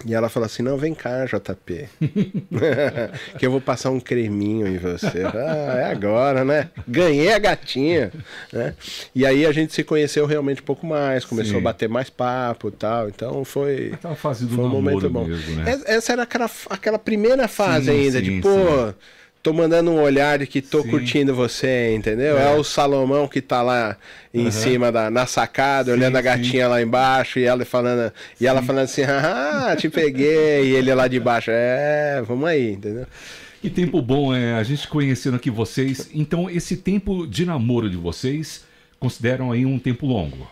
E 0.04 0.14
ela 0.14 0.28
falou 0.28 0.46
assim: 0.46 0.62
Não, 0.62 0.76
vem 0.76 0.94
cá, 0.94 1.24
JP. 1.24 1.88
que 3.38 3.46
eu 3.46 3.50
vou 3.50 3.60
passar 3.60 3.90
um 3.90 4.00
creminho 4.00 4.66
em 4.66 4.76
você. 4.76 5.22
Ah, 5.24 5.78
é 5.78 5.84
agora, 5.84 6.44
né? 6.44 6.70
Ganhei 6.86 7.32
a 7.32 7.38
gatinha. 7.38 8.12
Né? 8.52 8.74
E 9.14 9.24
aí 9.24 9.46
a 9.46 9.52
gente 9.52 9.72
se 9.72 9.82
conheceu 9.82 10.26
realmente 10.26 10.60
um 10.60 10.64
pouco 10.64 10.86
mais, 10.86 11.24
começou 11.24 11.54
Sim. 11.54 11.60
a 11.60 11.62
bater 11.62 11.88
mais 11.88 12.10
papo 12.10 12.68
e 12.68 12.72
tal. 12.72 13.08
Então 13.08 13.44
foi. 13.44 13.92
Aquela 13.94 14.14
fase 14.14 14.44
do 14.44 14.54
foi 14.54 14.64
um 14.64 14.68
momento 14.68 15.08
bom. 15.08 15.24
Mesmo, 15.24 15.56
né? 15.56 15.82
Essa 15.86 16.12
era 16.12 16.22
aquela, 16.22 16.50
aquela 16.68 16.98
primeira 16.98 17.48
fase 17.48 17.86
sim, 17.86 17.92
ainda, 17.92 18.18
sim, 18.18 18.24
de 18.24 18.40
pô 18.42 18.94
tô 19.46 19.52
mandando 19.52 19.92
um 19.92 20.02
olhar 20.02 20.40
de 20.40 20.46
que 20.46 20.60
tô 20.60 20.82
Sim. 20.82 20.90
curtindo 20.90 21.32
você, 21.32 21.94
entendeu? 21.94 22.36
É. 22.36 22.52
é. 22.52 22.56
o 22.56 22.64
Salomão 22.64 23.28
que 23.28 23.40
tá 23.40 23.62
lá 23.62 23.96
em 24.34 24.46
uhum. 24.46 24.50
cima 24.50 24.90
da 24.90 25.08
na 25.08 25.24
sacada, 25.24 25.92
sim, 25.92 25.96
olhando 25.96 26.16
a 26.16 26.20
gatinha 26.20 26.64
sim. 26.64 26.70
lá 26.70 26.82
embaixo 26.82 27.38
e 27.38 27.44
ela 27.44 27.64
falando 27.64 28.12
e 28.40 28.46
ela 28.46 28.60
falando 28.60 28.82
assim: 28.82 29.02
"Ah, 29.02 29.76
te 29.78 29.88
peguei". 29.88 30.64
e 30.64 30.74
ele 30.74 30.92
lá 30.92 31.06
de 31.06 31.20
baixo: 31.20 31.52
"É, 31.52 32.20
vamos 32.26 32.48
aí", 32.48 32.72
entendeu? 32.72 33.06
Que 33.62 33.70
tempo 33.70 34.02
bom 34.02 34.34
é 34.34 34.54
a 34.54 34.64
gente 34.64 34.88
conhecendo 34.88 35.36
aqui 35.36 35.48
vocês. 35.48 36.10
Então, 36.12 36.50
esse 36.50 36.76
tempo 36.76 37.24
de 37.24 37.46
namoro 37.46 37.88
de 37.88 37.96
vocês 37.96 38.64
consideram 38.98 39.52
aí 39.52 39.64
um 39.64 39.78
tempo 39.78 40.06
longo. 40.06 40.50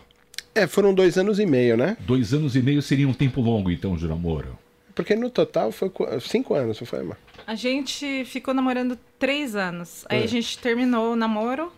É, 0.53 0.67
foram 0.67 0.93
dois 0.93 1.17
anos 1.17 1.37
e 1.37 1.45
meio, 1.45 1.75
né? 1.75 1.97
Dois 1.99 2.33
anos 2.33 2.55
e 2.55 2.61
meio 2.61 2.81
seria 2.81 3.07
um 3.09 3.13
tempo 3.13 3.41
longo, 3.41 3.69
então, 3.69 3.97
de 3.97 4.07
namoro. 4.07 4.57
Porque 4.95 5.15
no 5.17 5.29
total 5.29 5.73
foi 5.73 5.91
cinco 6.21 6.53
anos, 6.53 6.79
não 6.79 6.87
foi, 6.87 6.99
irmã? 6.99 7.15
A 7.47 7.55
gente 7.55 8.25
ficou 8.25 8.53
namorando 8.53 8.97
três 9.19 9.55
anos. 9.55 10.05
Aí 10.09 10.21
é. 10.21 10.23
a 10.23 10.27
gente 10.27 10.57
terminou 10.57 11.13
o 11.13 11.15
namoro, 11.15 11.71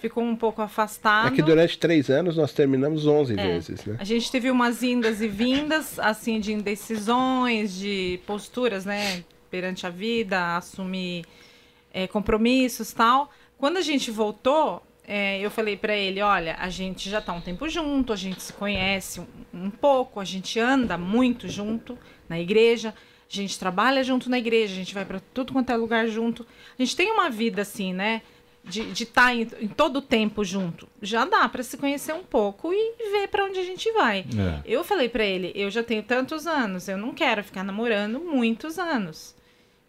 ficou 0.00 0.22
um 0.22 0.34
pouco 0.34 0.60
afastado. 0.62 1.28
É 1.28 1.30
que 1.36 1.42
durante 1.42 1.78
três 1.78 2.10
anos 2.10 2.36
nós 2.36 2.52
terminamos 2.52 3.06
onze 3.06 3.38
é. 3.38 3.42
vezes, 3.42 3.84
né? 3.84 3.96
A 3.98 4.04
gente 4.04 4.30
teve 4.30 4.50
umas 4.50 4.82
indas 4.82 5.20
e 5.20 5.28
vindas, 5.28 5.98
assim, 5.98 6.40
de 6.40 6.52
indecisões, 6.52 7.74
de 7.74 8.20
posturas, 8.26 8.84
né? 8.84 9.24
Perante 9.50 9.86
a 9.86 9.90
vida, 9.90 10.56
assumir 10.56 11.24
é, 11.92 12.06
compromissos 12.06 12.92
tal. 12.92 13.30
Quando 13.56 13.76
a 13.76 13.82
gente 13.82 14.10
voltou, 14.10 14.82
é, 15.06 15.40
eu 15.40 15.50
falei 15.50 15.76
para 15.76 15.96
ele, 15.96 16.20
olha, 16.20 16.54
a 16.58 16.68
gente 16.68 17.08
já 17.08 17.20
tá 17.20 17.32
um 17.32 17.40
tempo 17.40 17.66
junto, 17.68 18.12
a 18.12 18.16
gente 18.16 18.42
se 18.42 18.52
conhece 18.52 19.20
um, 19.20 19.26
um, 19.54 19.70
pouco, 19.70 20.20
a 20.20 20.24
gente 20.24 20.60
anda 20.60 20.98
muito 20.98 21.48
junto 21.48 21.98
na 22.28 22.38
igreja, 22.38 22.94
a 23.30 23.34
gente 23.34 23.58
trabalha 23.58 24.02
junto 24.02 24.30
na 24.30 24.38
igreja, 24.38 24.72
a 24.72 24.76
gente 24.76 24.94
vai 24.94 25.04
para 25.04 25.20
tudo 25.34 25.52
quanto 25.52 25.70
é 25.70 25.76
lugar 25.76 26.08
junto. 26.08 26.46
A 26.78 26.82
gente 26.82 26.96
tem 26.96 27.10
uma 27.10 27.28
vida 27.28 27.62
assim, 27.62 27.92
né? 27.92 28.22
De 28.64 28.90
estar 29.02 29.26
tá 29.26 29.34
em, 29.34 29.46
em, 29.60 29.68
todo 29.68 29.96
o 29.96 30.02
tempo 30.02 30.44
junto. 30.44 30.88
Já 31.00 31.24
dá 31.24 31.48
para 31.48 31.62
se 31.62 31.76
conhecer 31.76 32.12
um 32.12 32.22
pouco 32.22 32.72
e 32.72 33.10
ver 33.12 33.28
para 33.28 33.44
onde 33.44 33.58
a 33.58 33.64
gente 33.64 33.90
vai. 33.92 34.20
É. 34.20 34.62
Eu 34.64 34.82
falei 34.84 35.08
para 35.08 35.24
ele, 35.24 35.52
eu 35.54 35.70
já 35.70 35.82
tenho 35.82 36.02
tantos 36.02 36.46
anos, 36.46 36.88
eu 36.88 36.98
não 36.98 37.14
quero 37.14 37.42
ficar 37.42 37.62
namorando 37.62 38.20
muitos 38.20 38.78
anos. 38.78 39.34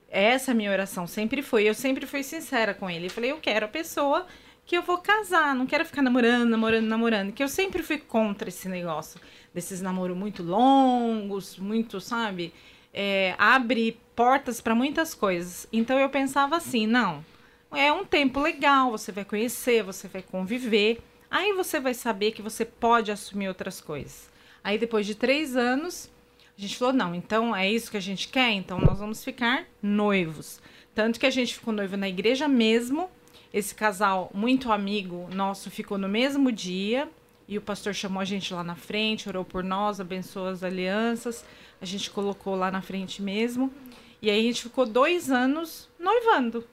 Essa 0.10 0.51
é 0.51 0.53
a 0.53 0.55
minha 0.55 0.72
oração 0.72 1.08
sempre 1.08 1.41
foi. 1.41 1.63
Eu 1.63 1.74
sempre 1.74 2.05
fui 2.05 2.24
sincera 2.24 2.74
com 2.74 2.89
ele. 2.89 3.08
Eu 3.08 3.12
falei, 3.12 3.31
eu 3.31 3.38
quero 3.38 3.65
a 3.65 3.69
pessoa 3.69 4.25
que 4.65 4.77
eu 4.77 4.84
vou 4.84 5.00
casar, 5.00 5.55
não 5.55 5.65
quero 5.65 5.84
ficar 5.84 6.01
namorando, 6.01 6.48
namorando, 6.48 6.86
namorando, 6.86 7.31
que 7.34 7.41
eu 7.41 7.48
sempre 7.48 7.81
fui 7.81 7.98
contra 7.98 8.50
esse 8.50 8.69
negócio 8.69 9.19
desses 9.51 9.81
namoros 9.81 10.15
muito 10.15 10.43
longos, 10.43 11.58
muito, 11.58 12.00
sabe? 12.00 12.53
É, 12.93 13.36
abre 13.38 14.00
portas 14.15 14.60
para 14.60 14.75
muitas 14.75 15.13
coisas. 15.13 15.67
Então 15.72 15.98
eu 16.00 16.10
pensava 16.10 16.58
assim, 16.58 16.86
não, 16.86 17.24
é 17.72 17.91
um 17.91 18.03
tempo 18.03 18.39
legal, 18.39 18.91
você 18.91 19.12
vai 19.12 19.24
conhecer, 19.24 19.84
você 19.84 20.08
vai 20.08 20.22
conviver, 20.22 21.00
aí 21.29 21.53
você 21.53 21.79
vai 21.79 21.93
saber 21.93 22.31
que 22.31 22.41
você 22.41 22.65
pode 22.65 23.12
assumir 23.12 23.48
outras 23.48 23.79
coisas. 23.79 24.29
Aí 24.63 24.77
depois 24.77 25.05
de 25.05 25.15
três 25.15 25.55
anos, 25.55 26.10
a 26.58 26.62
gente 26.62 26.77
falou, 26.77 26.93
não, 26.93 27.15
então 27.15 27.55
é 27.55 27.72
isso 27.72 27.91
que 27.91 27.98
a 27.98 28.01
gente 28.01 28.27
quer, 28.27 28.51
então 28.51 28.79
nós 28.81 29.00
vamos 29.00 29.24
ficar 29.24 29.65
noivos. 29.81 30.60
Tanto 30.93 31.19
que 31.19 31.25
a 31.25 31.31
gente 31.31 31.53
ficou 31.53 31.74
noivo 31.74 31.96
na 31.96 32.10
igreja 32.10 32.48
mesmo, 32.48 33.10
esse 33.53 33.74
casal 33.74 34.29
muito 34.34 34.72
amigo 34.72 35.29
nosso 35.34 35.72
ficou 35.72 35.98
no 35.98 36.10
mesmo 36.10 36.51
dia 36.51 37.08
e 37.49 37.57
o 37.57 37.61
pastor 37.61 37.95
chamou 37.95 38.21
a 38.21 38.25
gente 38.25 38.53
lá 38.53 38.63
na 38.63 38.75
frente, 38.75 39.27
orou 39.27 39.43
por 39.43 39.63
nós, 39.63 39.99
abençoou 39.99 40.49
as 40.49 40.63
alianças. 40.63 41.43
A 41.81 41.85
gente 41.85 42.11
colocou 42.11 42.55
lá 42.55 42.69
na 42.69 42.79
frente 42.79 43.23
mesmo. 43.23 43.73
E 44.21 44.29
aí 44.29 44.39
a 44.39 44.43
gente 44.43 44.61
ficou 44.61 44.85
dois 44.85 45.31
anos 45.31 45.89
noivando. 45.99 46.63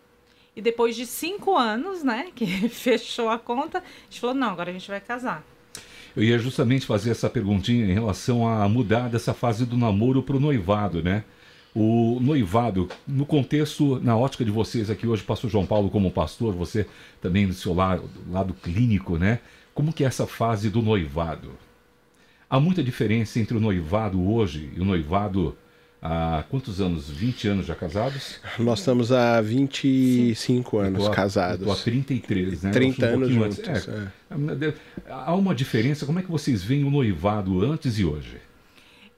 E 0.55 0.61
depois 0.61 0.95
de 0.95 1.07
cinco 1.07 1.57
anos, 1.57 2.05
né, 2.05 2.29
que 2.35 2.47
fechou 2.69 3.31
a 3.31 3.39
conta, 3.39 3.79
a 3.79 3.83
gente 4.11 4.21
falou: 4.21 4.37
não, 4.37 4.51
agora 4.51 4.69
a 4.69 4.73
gente 4.75 4.87
vai 4.87 5.01
casar. 5.01 5.43
Eu 6.15 6.23
ia 6.23 6.39
justamente 6.39 6.85
fazer 6.85 7.11
essa 7.11 7.31
perguntinha 7.31 7.87
em 7.87 7.95
relação 7.95 8.47
a 8.47 8.69
mudar 8.69 9.09
dessa 9.09 9.33
fase 9.33 9.65
do 9.65 9.79
namoro 9.79 10.23
para 10.23 10.37
o 10.37 10.41
noivado, 10.41 11.03
né? 11.03 11.25
O 11.75 12.19
noivado, 12.21 12.87
no 13.07 13.25
contexto, 13.25 13.99
na 14.01 14.15
ótica 14.15 14.45
de 14.45 14.51
vocês 14.51 14.91
aqui 14.91 15.07
hoje, 15.07 15.23
pastor 15.23 15.49
João 15.49 15.65
Paulo 15.65 15.89
como 15.89 16.11
pastor, 16.11 16.55
você 16.55 16.87
também 17.21 17.47
do 17.47 17.55
seu 17.55 17.73
lado, 17.73 18.11
lado 18.31 18.53
clínico, 18.53 19.17
né? 19.17 19.41
Como 19.77 19.93
que 19.93 20.05
é 20.05 20.07
essa 20.07 20.27
fase 20.27 20.71
do 20.71 20.81
noivado? 20.81 21.51
Há 22.49 22.59
muita 22.59 22.83
diferença 22.83 23.39
entre 23.39 23.59
o 23.59 23.61
noivado 23.61 24.27
hoje 24.33 24.71
e 24.75 24.81
o 24.81 24.87
noivado 24.87 25.55
há 26.01 26.43
quantos 26.49 26.81
anos? 26.81 27.11
20 27.11 27.49
anos 27.49 27.67
já 27.67 27.75
casados? 27.75 28.41
Nós 28.59 28.79
estamos 28.79 29.13
há 29.13 29.39
25 29.39 30.35
Sim. 30.81 30.83
anos 30.83 31.09
casados. 31.11 31.61
Estou 31.61 31.75
há 31.75 31.77
33, 31.77 32.63
né? 32.63 32.71
30 32.71 33.05
um 33.05 33.09
anos 33.11 33.29
juntos. 33.29 33.59
É, 33.69 34.09
é. 34.67 34.75
Há 35.11 35.35
uma 35.35 35.55
diferença, 35.55 36.07
como 36.07 36.21
é 36.21 36.23
que 36.23 36.31
vocês 36.31 36.65
veem 36.65 36.83
o 36.83 36.91
noivado 36.91 37.63
antes 37.63 37.99
e 37.99 38.05
hoje? 38.07 38.39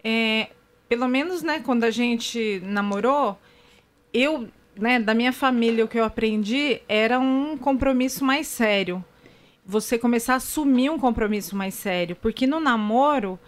É, 0.02 0.48
pelo 0.88 1.06
menos, 1.06 1.40
né, 1.40 1.60
quando 1.60 1.84
a 1.84 1.90
gente 1.92 2.60
namorou, 2.64 3.38
eu, 4.12 4.48
né, 4.76 4.98
da 4.98 5.14
minha 5.14 5.32
família, 5.32 5.84
o 5.84 5.88
que 5.88 6.00
eu 6.00 6.04
aprendi 6.04 6.80
era 6.88 7.20
um 7.20 7.56
compromisso 7.56 8.24
mais 8.24 8.48
sério. 8.48 9.04
Você 9.68 9.98
começar 9.98 10.32
a 10.32 10.37
assumir 10.37 10.90
um 10.90 10.98
compromisso 10.98 11.54
mais 11.54 11.75
sério. 11.75 12.16
Porque 12.16 12.46
no 12.46 12.58
namoro, 12.58 13.38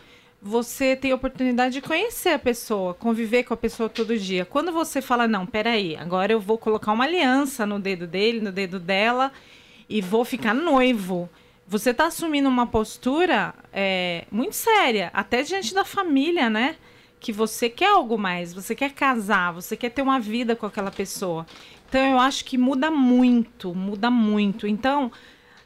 você 0.41 0.95
tem 0.95 1.13
a 1.13 1.15
oportunidade 1.15 1.73
de 1.73 1.81
conhecer 1.81 2.35
a 2.35 2.39
pessoa, 2.39 2.93
conviver 2.93 3.45
com 3.45 3.55
a 3.55 3.57
pessoa 3.57 3.89
todo 3.89 4.19
dia. 4.19 4.45
Quando 4.45 4.71
você 4.71 5.01
fala, 5.01 5.27
não, 5.27 5.47
peraí, 5.47 5.97
agora 5.97 6.31
eu 6.33 6.39
vou 6.39 6.59
colocar 6.59 6.93
uma 6.93 7.05
aliança 7.05 7.65
no 7.65 7.81
dedo 7.81 8.07
dele, 8.07 8.39
no 8.39 8.53
dedo 8.53 8.79
dela, 8.79 9.33
e 9.89 10.03
vou 10.03 10.25
ficar 10.25 10.55
noivo 10.55 11.29
você 11.71 11.91
está 11.91 12.07
assumindo 12.07 12.49
uma 12.49 12.67
postura 12.67 13.55
é, 13.73 14.25
muito 14.29 14.57
séria, 14.57 15.09
até 15.15 15.41
diante 15.45 15.73
da 15.73 15.85
família, 15.85 16.51
né? 16.51 16.75
que 17.21 17.33
você 17.33 17.69
quer 17.69 17.91
algo 17.91 18.19
mais, 18.19 18.53
você 18.53 18.75
quer 18.75 18.93
casar, 18.93 19.53
você 19.53 19.77
quer 19.77 19.91
ter 19.91 20.01
uma 20.01 20.19
vida 20.19 20.57
com 20.57 20.67
aquela 20.67 20.91
pessoa. 20.91 21.47
Então 21.89 22.01
eu 22.01 22.19
acho 22.19 22.45
que 22.45 22.57
muda 22.57 22.91
muito, 22.91 23.75
muda 23.75 24.11
muito. 24.11 24.67
Então, 24.67 25.13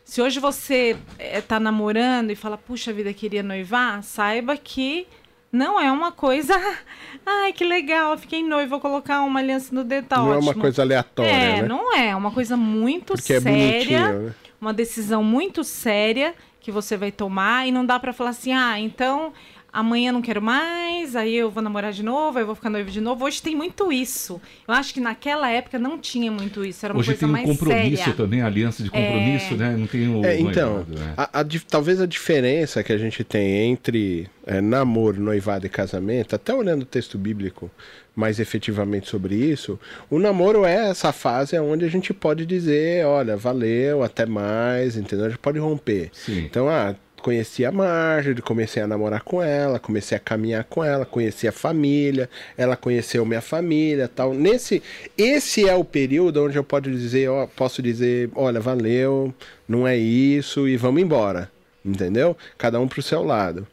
se 0.04 0.20
hoje 0.20 0.38
você 0.38 0.96
está 1.18 1.56
eh, 1.56 1.60
namorando 1.60 2.30
e 2.30 2.36
fala, 2.36 2.58
puxa 2.58 2.92
vida, 2.92 3.12
queria 3.14 3.42
noivar, 3.42 4.02
saiba 4.02 4.56
que 4.56 5.06
não 5.50 5.80
é 5.80 5.90
uma 5.90 6.12
coisa. 6.12 6.54
Ai, 7.24 7.52
que 7.52 7.64
legal, 7.64 8.18
fiquei 8.18 8.42
noiva, 8.42 8.68
vou 8.68 8.80
colocar 8.80 9.22
uma 9.22 9.40
aliança 9.40 9.74
no 9.74 9.82
dedo. 9.82 10.06
Tá 10.08 10.16
não 10.16 10.30
ótimo. 10.30 10.50
é 10.50 10.52
uma 10.52 10.60
coisa 10.60 10.82
aleatória. 10.82 11.30
É, 11.30 11.62
né? 11.62 11.68
não 11.68 11.96
é. 11.96 12.08
É 12.08 12.16
uma 12.16 12.30
coisa 12.30 12.56
muito 12.56 13.14
Porque 13.14 13.32
é 13.32 13.40
séria. 13.40 13.96
É 13.96 14.12
né? 14.12 14.34
Uma 14.60 14.74
decisão 14.74 15.22
muito 15.22 15.64
séria 15.64 16.34
que 16.60 16.72
você 16.72 16.96
vai 16.96 17.12
tomar 17.12 17.66
e 17.66 17.72
não 17.72 17.84
dá 17.84 17.98
para 18.00 18.12
falar 18.12 18.30
assim, 18.30 18.52
ah, 18.52 18.80
então 18.80 19.32
amanhã 19.74 20.12
não 20.12 20.22
quero 20.22 20.40
mais, 20.40 21.16
aí 21.16 21.34
eu 21.34 21.50
vou 21.50 21.60
namorar 21.60 21.92
de 21.92 22.04
novo, 22.04 22.38
aí 22.38 22.42
eu 22.42 22.46
vou 22.46 22.54
ficar 22.54 22.70
noivo 22.70 22.90
de 22.90 23.00
novo. 23.00 23.24
Hoje 23.24 23.42
tem 23.42 23.56
muito 23.56 23.92
isso. 23.92 24.40
Eu 24.68 24.72
acho 24.72 24.94
que 24.94 25.00
naquela 25.00 25.50
época 25.50 25.80
não 25.80 25.98
tinha 25.98 26.30
muito 26.30 26.64
isso, 26.64 26.86
era 26.86 26.94
uma 26.94 27.00
Hoje 27.00 27.10
coisa 27.10 27.26
mais 27.26 27.44
séria. 27.44 27.52
Hoje 27.52 27.58
tem 27.58 27.66
um 27.66 27.74
compromisso 27.74 28.04
séria. 28.04 28.16
também, 28.16 28.40
aliança 28.40 28.82
de 28.84 28.90
compromisso, 28.90 29.54
é... 29.54 29.56
né? 29.56 29.76
Não 29.76 29.86
tem 29.88 30.08
o 30.08 30.24
é, 30.24 30.38
Então, 30.38 30.86
né? 30.88 31.14
a, 31.16 31.40
a, 31.40 31.44
talvez 31.68 32.00
a 32.00 32.06
diferença 32.06 32.84
que 32.84 32.92
a 32.92 32.98
gente 32.98 33.24
tem 33.24 33.72
entre 33.72 34.30
é, 34.46 34.60
namoro, 34.60 35.20
noivado 35.20 35.66
e 35.66 35.68
casamento, 35.68 36.36
até 36.36 36.54
olhando 36.54 36.82
o 36.82 36.86
texto 36.86 37.18
bíblico 37.18 37.68
mais 38.14 38.38
efetivamente 38.38 39.08
sobre 39.08 39.34
isso, 39.34 39.78
o 40.08 40.20
namoro 40.20 40.64
é 40.64 40.88
essa 40.88 41.12
fase 41.12 41.58
onde 41.58 41.84
a 41.84 41.88
gente 41.88 42.14
pode 42.14 42.46
dizer, 42.46 43.04
olha, 43.04 43.36
valeu, 43.36 44.04
até 44.04 44.24
mais, 44.24 44.96
entendeu? 44.96 45.26
A 45.26 45.28
gente 45.30 45.38
pode 45.38 45.58
romper. 45.58 46.10
Sim. 46.12 46.44
Então, 46.44 46.68
ah, 46.68 46.94
conheci 47.24 47.64
a 47.64 47.72
Marjorie, 47.72 48.42
comecei 48.42 48.82
a 48.82 48.86
namorar 48.86 49.22
com 49.22 49.42
ela, 49.42 49.78
comecei 49.78 50.14
a 50.14 50.20
caminhar 50.20 50.62
com 50.64 50.84
ela, 50.84 51.06
conheci 51.06 51.48
a 51.48 51.52
família, 51.52 52.28
ela 52.54 52.76
conheceu 52.76 53.24
minha 53.24 53.40
família, 53.40 54.06
tal. 54.06 54.34
Nesse, 54.34 54.82
esse 55.16 55.66
é 55.66 55.74
o 55.74 55.82
período 55.82 56.44
onde 56.44 56.58
eu 56.58 56.62
posso 56.62 56.82
dizer, 56.82 57.30
ó, 57.30 57.46
posso 57.46 57.80
dizer, 57.80 58.28
olha, 58.34 58.60
valeu, 58.60 59.32
não 59.66 59.88
é 59.88 59.96
isso 59.96 60.68
e 60.68 60.76
vamos 60.76 61.00
embora, 61.00 61.50
entendeu? 61.82 62.36
Cada 62.58 62.78
um 62.78 62.86
pro 62.86 63.00
seu 63.00 63.24
lado. 63.24 63.66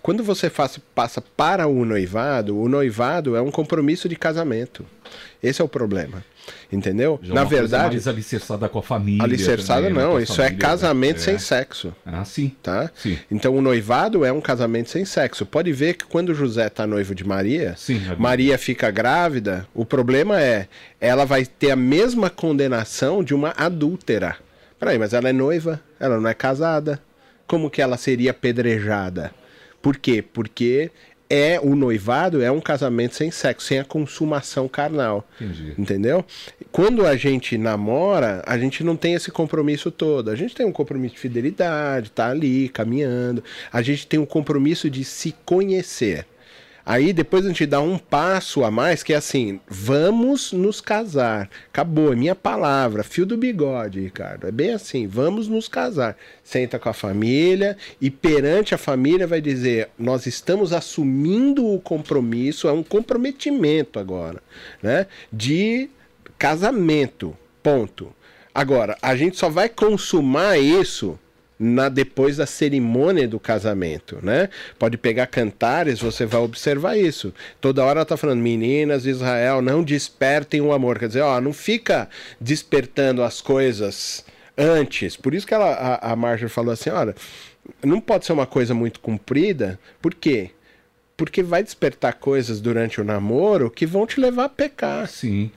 Quando 0.00 0.22
você 0.22 0.48
faz, 0.48 0.78
passa 0.94 1.20
para 1.20 1.66
o 1.66 1.84
noivado, 1.84 2.56
o 2.56 2.68
noivado 2.68 3.34
é 3.34 3.42
um 3.42 3.50
compromisso 3.50 4.08
de 4.08 4.14
casamento. 4.14 4.86
Esse 5.42 5.60
é 5.60 5.64
o 5.64 5.68
problema. 5.68 6.24
Entendeu? 6.70 7.20
Já 7.22 7.34
Na 7.34 7.44
verdade. 7.44 7.94
mais 7.94 8.08
alicerçada 8.08 8.68
com 8.68 8.78
a 8.78 8.82
família. 8.82 9.22
Alicerçada 9.22 9.82
também, 9.82 9.94
né? 9.94 10.04
não, 10.04 10.20
isso 10.20 10.32
é 10.32 10.46
família, 10.46 10.56
é 10.56 10.60
casamento 10.60 11.16
é. 11.16 11.20
sem 11.20 11.38
sexo. 11.38 11.94
Ah, 12.04 12.24
sim. 12.24 12.52
Tá? 12.62 12.90
Sim. 12.94 13.18
Então 13.30 13.54
o 13.54 13.60
noivado 13.60 14.24
é 14.24 14.32
um 14.32 14.40
casamento 14.40 14.90
sem 14.90 15.04
sexo. 15.04 15.44
Pode 15.44 15.72
ver 15.72 15.94
que 15.94 16.04
quando 16.06 16.34
José 16.34 16.68
tá 16.68 16.86
noivo 16.86 17.14
de 17.14 17.24
Maria, 17.24 17.74
sim, 17.76 18.00
é 18.10 18.16
Maria 18.16 18.56
fica 18.58 18.90
grávida, 18.90 19.66
o 19.74 19.84
problema 19.84 20.40
é 20.40 20.66
ela 21.00 21.24
vai 21.24 21.44
ter 21.44 21.70
a 21.70 21.76
mesma 21.76 22.30
condenação 22.30 23.22
de 23.22 23.34
uma 23.34 23.52
adúltera. 23.56 24.36
Peraí, 24.78 24.98
mas 24.98 25.12
ela 25.12 25.28
é 25.28 25.32
noiva, 25.32 25.80
ela 26.00 26.18
não 26.20 26.28
é 26.28 26.34
casada. 26.34 27.00
Como 27.46 27.70
que 27.70 27.82
ela 27.82 27.96
seria 27.96 28.30
apedrejada? 28.30 29.32
Por 29.82 29.96
quê? 29.96 30.22
Porque 30.22 30.90
é 31.32 31.58
o 31.58 31.74
noivado 31.74 32.42
é 32.42 32.50
um 32.50 32.60
casamento 32.60 33.14
sem 33.14 33.30
sexo, 33.30 33.68
sem 33.68 33.78
a 33.78 33.84
consumação 33.84 34.68
carnal. 34.68 35.26
Entendi. 35.40 35.74
Entendeu? 35.78 36.24
Quando 36.70 37.06
a 37.06 37.16
gente 37.16 37.56
namora, 37.56 38.42
a 38.46 38.58
gente 38.58 38.84
não 38.84 38.96
tem 38.96 39.14
esse 39.14 39.30
compromisso 39.30 39.90
todo. 39.90 40.30
A 40.30 40.36
gente 40.36 40.54
tem 40.54 40.66
um 40.66 40.72
compromisso 40.72 41.14
de 41.14 41.20
fidelidade, 41.20 42.10
tá 42.10 42.28
ali 42.28 42.68
caminhando. 42.68 43.42
A 43.72 43.80
gente 43.80 44.06
tem 44.06 44.20
um 44.20 44.26
compromisso 44.26 44.90
de 44.90 45.04
se 45.04 45.34
conhecer. 45.46 46.26
Aí 46.84 47.12
depois 47.12 47.44
a 47.44 47.48
gente 47.48 47.64
dá 47.64 47.80
um 47.80 47.96
passo 47.96 48.64
a 48.64 48.70
mais, 48.70 49.02
que 49.02 49.12
é 49.12 49.16
assim: 49.16 49.60
vamos 49.68 50.52
nos 50.52 50.80
casar. 50.80 51.48
Acabou, 51.68 52.12
é 52.12 52.16
minha 52.16 52.34
palavra, 52.34 53.04
fio 53.04 53.24
do 53.24 53.36
bigode, 53.36 54.00
Ricardo. 54.00 54.46
É 54.46 54.50
bem 54.50 54.72
assim: 54.72 55.06
vamos 55.06 55.48
nos 55.48 55.68
casar. 55.68 56.16
Senta 56.42 56.78
com 56.78 56.88
a 56.88 56.92
família 56.92 57.76
e 58.00 58.10
perante 58.10 58.74
a 58.74 58.78
família 58.78 59.26
vai 59.26 59.40
dizer: 59.40 59.90
nós 59.98 60.26
estamos 60.26 60.72
assumindo 60.72 61.66
o 61.66 61.80
compromisso, 61.80 62.68
é 62.68 62.72
um 62.72 62.82
comprometimento 62.82 63.98
agora, 63.98 64.42
né? 64.82 65.06
De 65.32 65.88
casamento. 66.38 67.36
Ponto. 67.62 68.12
Agora, 68.54 68.98
a 69.00 69.16
gente 69.16 69.38
só 69.38 69.48
vai 69.48 69.68
consumar 69.68 70.58
isso 70.58 71.18
na 71.62 71.88
depois 71.88 72.38
da 72.38 72.46
cerimônia 72.46 73.28
do 73.28 73.38
casamento, 73.38 74.18
né? 74.20 74.48
Pode 74.76 74.98
pegar 74.98 75.28
cantares, 75.28 76.00
você 76.00 76.26
vai 76.26 76.40
observar 76.40 76.98
isso. 76.98 77.32
Toda 77.60 77.84
hora 77.84 78.00
ela 78.00 78.04
tá 78.04 78.16
falando, 78.16 78.40
meninas 78.40 79.04
de 79.04 79.10
Israel, 79.10 79.62
não 79.62 79.84
despertem 79.84 80.60
o 80.60 80.72
amor. 80.72 80.98
Quer 80.98 81.06
dizer, 81.06 81.20
ó, 81.20 81.40
não 81.40 81.52
fica 81.52 82.08
despertando 82.40 83.22
as 83.22 83.40
coisas 83.40 84.24
antes. 84.58 85.16
Por 85.16 85.34
isso 85.34 85.46
que 85.46 85.54
ela, 85.54 85.72
a, 85.72 86.12
a 86.12 86.16
Marjorie 86.16 86.48
falou 86.52 86.72
assim, 86.72 86.90
olha, 86.90 87.14
não 87.84 88.00
pode 88.00 88.26
ser 88.26 88.32
uma 88.32 88.46
coisa 88.46 88.74
muito 88.74 88.98
comprida. 88.98 89.78
Por 90.00 90.14
quê? 90.14 90.50
Porque 91.16 91.44
vai 91.44 91.62
despertar 91.62 92.14
coisas 92.14 92.60
durante 92.60 93.00
o 93.00 93.04
namoro 93.04 93.70
que 93.70 93.86
vão 93.86 94.04
te 94.04 94.18
levar 94.18 94.46
a 94.46 94.48
pecar. 94.48 95.08
Sim. 95.08 95.48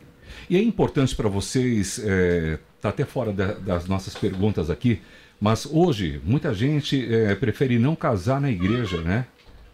E 0.48 0.56
é 0.56 0.62
importante 0.62 1.16
para 1.16 1.28
vocês, 1.28 2.00
é, 2.04 2.60
tá 2.80 2.90
até 2.90 3.04
fora 3.06 3.34
da, 3.34 3.54
das 3.54 3.88
nossas 3.88 4.14
perguntas 4.14 4.70
aqui, 4.70 5.02
mas 5.40 5.66
hoje, 5.66 6.22
muita 6.24 6.54
gente 6.54 7.14
é, 7.14 7.36
prefere 7.36 7.78
não 7.78 7.96
casar 7.96 8.40
na 8.40 8.50
igreja, 8.50 9.02
né? 9.02 9.26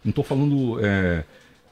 Não 0.04 0.10
estou 0.10 0.24
falando. 0.24 0.78
É... 0.84 1.24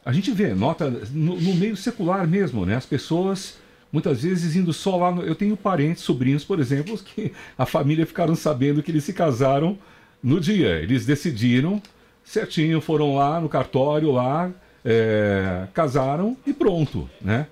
A 0.05 0.13
gente 0.13 0.31
vê, 0.31 0.55
nota 0.55 0.89
no, 1.13 1.39
no, 1.39 1.55
meio 1.55 1.77
secular 1.77 2.27
mesmo, 2.27 2.65
né? 2.65 2.77
As 2.77 2.87
pessoas 2.87 3.59
muitas 3.93 4.23
vezes 4.23 4.55
indo 4.57 4.73
só 4.73 4.97
lá. 4.97 5.13
No... 5.13 5.23
Eu 5.23 5.35
tenho 5.35 5.57
parentes, 5.57 6.03
sobrinhos, 6.03 6.45
por 6.45 6.61
exemplo, 6.61 6.97
que 7.03 7.33
a 7.59 7.67
família 7.67 8.07
ficaram 8.07 8.35
sabendo 8.35 8.83
que 8.83 8.91
eles 8.91 9.05
se 9.05 9.13
casaram 9.13 9.79
no 10.23 10.41
dia. 10.41 10.77
Eles 10.77 11.05
decidiram 11.05 11.83
certinho, 12.25 12.81
foram 12.81 13.17
lá 13.17 13.41
no 13.41 13.49
cartório, 13.49 14.13
lá, 14.13 14.51
é... 14.85 15.67
casaram 15.75 16.37
e 16.47 16.53
pronto, 16.53 17.11
né? 17.21 17.47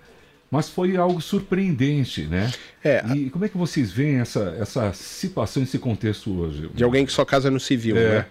Mas 0.50 0.68
foi 0.68 0.96
algo 0.96 1.20
surpreendente, 1.20 2.22
né? 2.22 2.50
É, 2.82 3.04
e 3.14 3.28
como 3.28 3.44
é 3.44 3.48
que 3.48 3.58
vocês 3.58 3.92
veem 3.92 4.20
essa, 4.20 4.56
essa 4.58 4.92
situação, 4.94 5.62
esse 5.62 5.78
contexto 5.78 6.32
hoje? 6.40 6.68
De 6.72 6.82
alguém 6.82 7.04
que 7.04 7.12
só 7.12 7.24
casa 7.24 7.50
no 7.50 7.60
civil, 7.60 7.96
é. 7.98 8.08
né? 8.08 8.26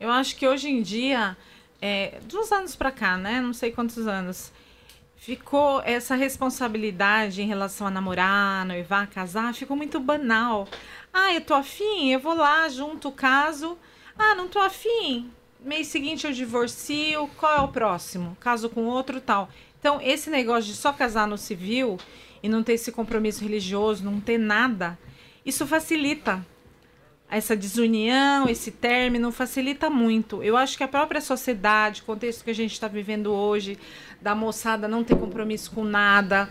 Eu 0.00 0.10
acho 0.10 0.36
que 0.36 0.46
hoje 0.48 0.68
em 0.68 0.80
dia, 0.80 1.36
é, 1.82 2.18
dos 2.26 2.50
anos 2.52 2.74
para 2.74 2.90
cá, 2.90 3.18
né? 3.18 3.40
Não 3.40 3.52
sei 3.52 3.70
quantos 3.70 4.06
anos, 4.06 4.50
ficou 5.16 5.82
essa 5.82 6.14
responsabilidade 6.14 7.42
em 7.42 7.46
relação 7.46 7.86
a 7.86 7.90
namorar, 7.90 8.64
noivar, 8.64 9.08
casar, 9.08 9.52
ficou 9.52 9.76
muito 9.76 10.00
banal. 10.00 10.66
Ah, 11.12 11.34
eu 11.34 11.40
tô 11.42 11.52
afim, 11.52 12.10
eu 12.10 12.20
vou 12.20 12.34
lá, 12.34 12.68
junto 12.68 13.08
o 13.08 13.12
caso. 13.12 13.76
Ah, 14.18 14.34
não 14.34 14.48
tô 14.48 14.58
afim. 14.58 15.30
Mês 15.60 15.88
seguinte 15.88 16.26
eu 16.26 16.32
divorcio, 16.32 17.28
qual 17.36 17.56
é 17.56 17.60
o 17.60 17.68
próximo? 17.68 18.36
Caso 18.40 18.70
com 18.70 18.84
outro 18.84 19.20
tal. 19.20 19.50
Então, 19.78 20.00
esse 20.02 20.28
negócio 20.30 20.70
de 20.72 20.76
só 20.76 20.92
casar 20.92 21.26
no 21.26 21.38
civil 21.38 21.98
e 22.42 22.48
não 22.48 22.62
ter 22.62 22.74
esse 22.74 22.90
compromisso 22.92 23.42
religioso, 23.42 24.04
não 24.04 24.20
ter 24.20 24.38
nada, 24.38 24.98
isso 25.44 25.66
facilita 25.66 26.44
essa 27.30 27.54
desunião, 27.54 28.48
esse 28.48 28.70
término, 28.70 29.30
facilita 29.30 29.90
muito. 29.90 30.42
Eu 30.42 30.56
acho 30.56 30.76
que 30.76 30.82
a 30.82 30.88
própria 30.88 31.20
sociedade, 31.20 32.00
o 32.00 32.04
contexto 32.04 32.42
que 32.42 32.50
a 32.50 32.54
gente 32.54 32.72
está 32.72 32.88
vivendo 32.88 33.32
hoje, 33.32 33.78
da 34.20 34.34
moçada 34.34 34.88
não 34.88 35.04
ter 35.04 35.16
compromisso 35.16 35.70
com 35.72 35.84
nada, 35.84 36.48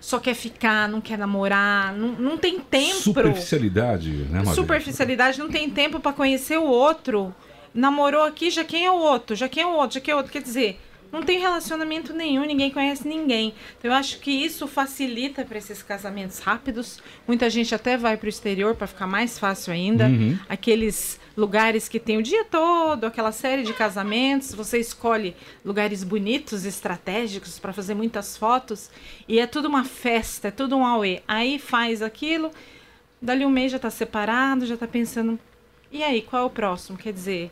só 0.00 0.18
quer 0.18 0.34
ficar, 0.34 0.88
não 0.88 1.00
quer 1.00 1.16
namorar, 1.16 1.94
não, 1.94 2.08
não 2.12 2.38
tem 2.38 2.58
tempo. 2.58 2.94
Superficialidade, 2.94 4.10
né, 4.10 4.38
Maria? 4.38 4.54
Superficialidade, 4.54 5.38
não 5.38 5.48
tem 5.48 5.70
tempo 5.70 6.00
para 6.00 6.12
conhecer 6.12 6.58
o 6.58 6.66
outro. 6.66 7.34
Namorou 7.72 8.22
aqui, 8.22 8.50
já 8.50 8.64
quem 8.64 8.84
é 8.84 8.90
o 8.90 8.98
outro, 8.98 9.36
já 9.36 9.48
quem 9.48 9.62
é 9.62 9.66
o 9.66 9.74
outro, 9.74 9.94
já 9.94 10.00
quem 10.00 10.12
é 10.12 10.14
o 10.14 10.18
outro. 10.18 10.32
Quer 10.32 10.42
dizer, 10.42 10.80
não 11.12 11.22
tem 11.22 11.38
relacionamento 11.38 12.12
nenhum, 12.12 12.44
ninguém 12.44 12.70
conhece 12.70 13.06
ninguém. 13.06 13.54
Então 13.78 13.90
eu 13.90 13.96
acho 13.96 14.18
que 14.20 14.30
isso 14.30 14.66
facilita 14.66 15.44
para 15.44 15.58
esses 15.58 15.82
casamentos 15.82 16.38
rápidos. 16.38 17.00
Muita 17.26 17.48
gente 17.48 17.74
até 17.74 17.96
vai 17.96 18.16
para 18.16 18.26
o 18.26 18.28
exterior 18.28 18.74
para 18.74 18.86
ficar 18.86 19.06
mais 19.06 19.38
fácil 19.38 19.72
ainda. 19.72 20.06
Uhum. 20.06 20.38
Aqueles 20.48 21.20
lugares 21.36 21.88
que 21.88 22.00
tem 22.00 22.16
o 22.16 22.22
dia 22.22 22.44
todo, 22.44 23.04
aquela 23.04 23.32
série 23.32 23.62
de 23.62 23.72
casamentos, 23.72 24.54
você 24.54 24.78
escolhe 24.78 25.36
lugares 25.64 26.02
bonitos, 26.02 26.64
estratégicos 26.64 27.58
para 27.58 27.72
fazer 27.72 27.94
muitas 27.94 28.36
fotos 28.36 28.90
e 29.28 29.38
é 29.38 29.46
tudo 29.46 29.68
uma 29.68 29.84
festa, 29.84 30.48
é 30.48 30.50
tudo 30.50 30.76
um 30.76 30.84
auê. 30.84 31.22
Aí 31.28 31.58
faz 31.58 32.02
aquilo, 32.02 32.50
dali 33.20 33.44
um 33.44 33.50
mês 33.50 33.70
já 33.70 33.76
está 33.76 33.90
separado, 33.90 34.66
já 34.66 34.74
está 34.74 34.86
pensando, 34.86 35.38
e 35.90 36.02
aí, 36.02 36.22
qual 36.22 36.42
é 36.42 36.44
o 36.44 36.50
próximo? 36.50 36.98
Quer 36.98 37.12
dizer, 37.12 37.50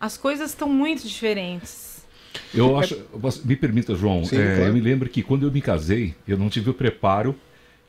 as 0.00 0.16
coisas 0.16 0.50
estão 0.50 0.68
muito 0.68 1.06
diferentes. 1.06 1.99
Eu 2.54 2.78
acho, 2.78 2.96
me 3.44 3.56
permita, 3.56 3.94
João, 3.94 4.24
Sim, 4.24 4.36
é, 4.36 4.56
claro. 4.56 4.70
eu 4.70 4.74
me 4.74 4.80
lembro 4.80 5.08
que 5.08 5.22
quando 5.22 5.46
eu 5.46 5.52
me 5.52 5.60
casei, 5.60 6.14
eu 6.26 6.36
não 6.36 6.48
tive 6.48 6.70
o 6.70 6.74
preparo 6.74 7.34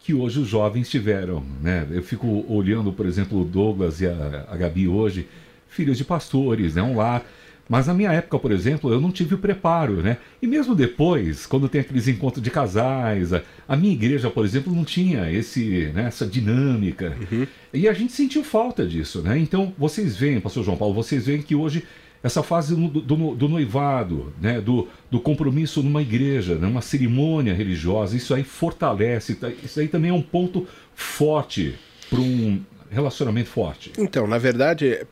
que 0.04 0.14
hoje 0.14 0.40
os 0.40 0.48
jovens 0.48 0.90
tiveram, 0.90 1.44
né? 1.62 1.88
Eu 1.92 2.02
fico 2.02 2.46
olhando, 2.50 2.92
por 2.92 3.06
exemplo, 3.06 3.40
o 3.40 3.46
Douglas 3.46 4.02
e 4.02 4.08
a, 4.08 4.48
a 4.50 4.58
Gabi 4.58 4.88
hoje, 4.88 5.28
filhos 5.70 5.98
de 5.98 6.04
pastores, 6.04 6.76
né? 6.76 6.82
Um 6.82 6.96
lar. 6.96 7.24
Mas 7.70 7.88
na 7.88 7.94
minha 7.94 8.12
época, 8.12 8.38
por 8.38 8.52
exemplo, 8.52 8.92
eu 8.92 9.00
não 9.00 9.12
tive 9.12 9.36
o 9.36 9.38
preparo, 9.38 10.02
né? 10.02 10.18
E 10.42 10.48
mesmo 10.48 10.76
depois, 10.76 11.46
quando 11.46 11.70
tem 11.70 11.80
aqueles 11.80 12.08
encontros 12.08 12.44
de 12.44 12.50
casais, 12.50 13.32
a, 13.32 13.44
a 13.68 13.78
minha 13.78 13.94
igreja, 13.94 14.30
por 14.30 14.44
exemplo, 14.44 14.76
não 14.76 14.84
tinha 14.84 15.32
esse, 15.32 15.92
né, 15.94 16.06
essa 16.08 16.26
dinâmica. 16.26 17.16
Uhum. 17.32 17.48
E 17.74 17.88
a 17.88 17.94
gente 17.94 18.12
sentiu 18.12 18.44
falta 18.44 18.86
disso, 18.86 19.22
né? 19.22 19.38
Então, 19.38 19.74
vocês 19.78 20.18
veem, 20.18 20.42
pastor 20.42 20.66
João 20.66 20.76
Paulo, 20.76 20.94
vocês 20.94 21.28
veem 21.28 21.42
que 21.42 21.56
hoje 21.56 21.84
essa 22.24 22.44
fase 22.44 22.76
do, 22.76 22.88
do, 22.88 23.36
do, 23.36 23.50
noivado, 23.50 24.32
né, 24.40 24.62
do, 24.62 24.88
do 25.10 25.20
compromisso 25.20 25.82
numa 25.82 26.02
igreja, 26.02 26.56
numa 26.56 26.76
né, 26.76 26.82
cerimônia 26.82 27.54
religiosa, 27.54 28.16
isso 28.16 28.34
aí 28.34 28.44
fortalece, 28.44 29.36
tá, 29.36 29.50
isso 29.50 29.80
aí 29.80 29.88
também 29.88 30.12
é 30.12 30.14
um 30.14 30.22
ponto 30.22 30.68
forte 30.94 31.76
para 32.10 32.20
um 32.20 32.62
relacionamento 32.92 33.50
forte. 33.50 33.92
Então, 33.98 34.28
na 34.28 34.38
verdade, 34.38 35.06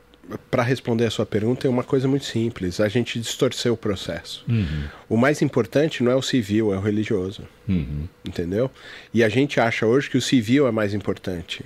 para 0.49 0.63
responder 0.63 1.05
a 1.05 1.09
sua 1.09 1.25
pergunta, 1.25 1.67
é 1.67 1.69
uma 1.69 1.83
coisa 1.83 2.07
muito 2.07 2.25
simples. 2.25 2.79
A 2.79 2.87
gente 2.87 3.19
distorceu 3.19 3.73
o 3.73 3.77
processo. 3.77 4.43
Uhum. 4.47 4.83
O 5.07 5.17
mais 5.17 5.41
importante 5.41 6.03
não 6.03 6.11
é 6.11 6.15
o 6.15 6.21
civil, 6.21 6.73
é 6.73 6.77
o 6.77 6.81
religioso. 6.81 7.43
Uhum. 7.67 8.07
Entendeu? 8.25 8.69
E 9.13 9.23
a 9.23 9.29
gente 9.29 9.59
acha 9.59 9.85
hoje 9.85 10.09
que 10.09 10.17
o 10.17 10.21
civil 10.21 10.67
é 10.67 10.71
mais 10.71 10.93
importante. 10.93 11.63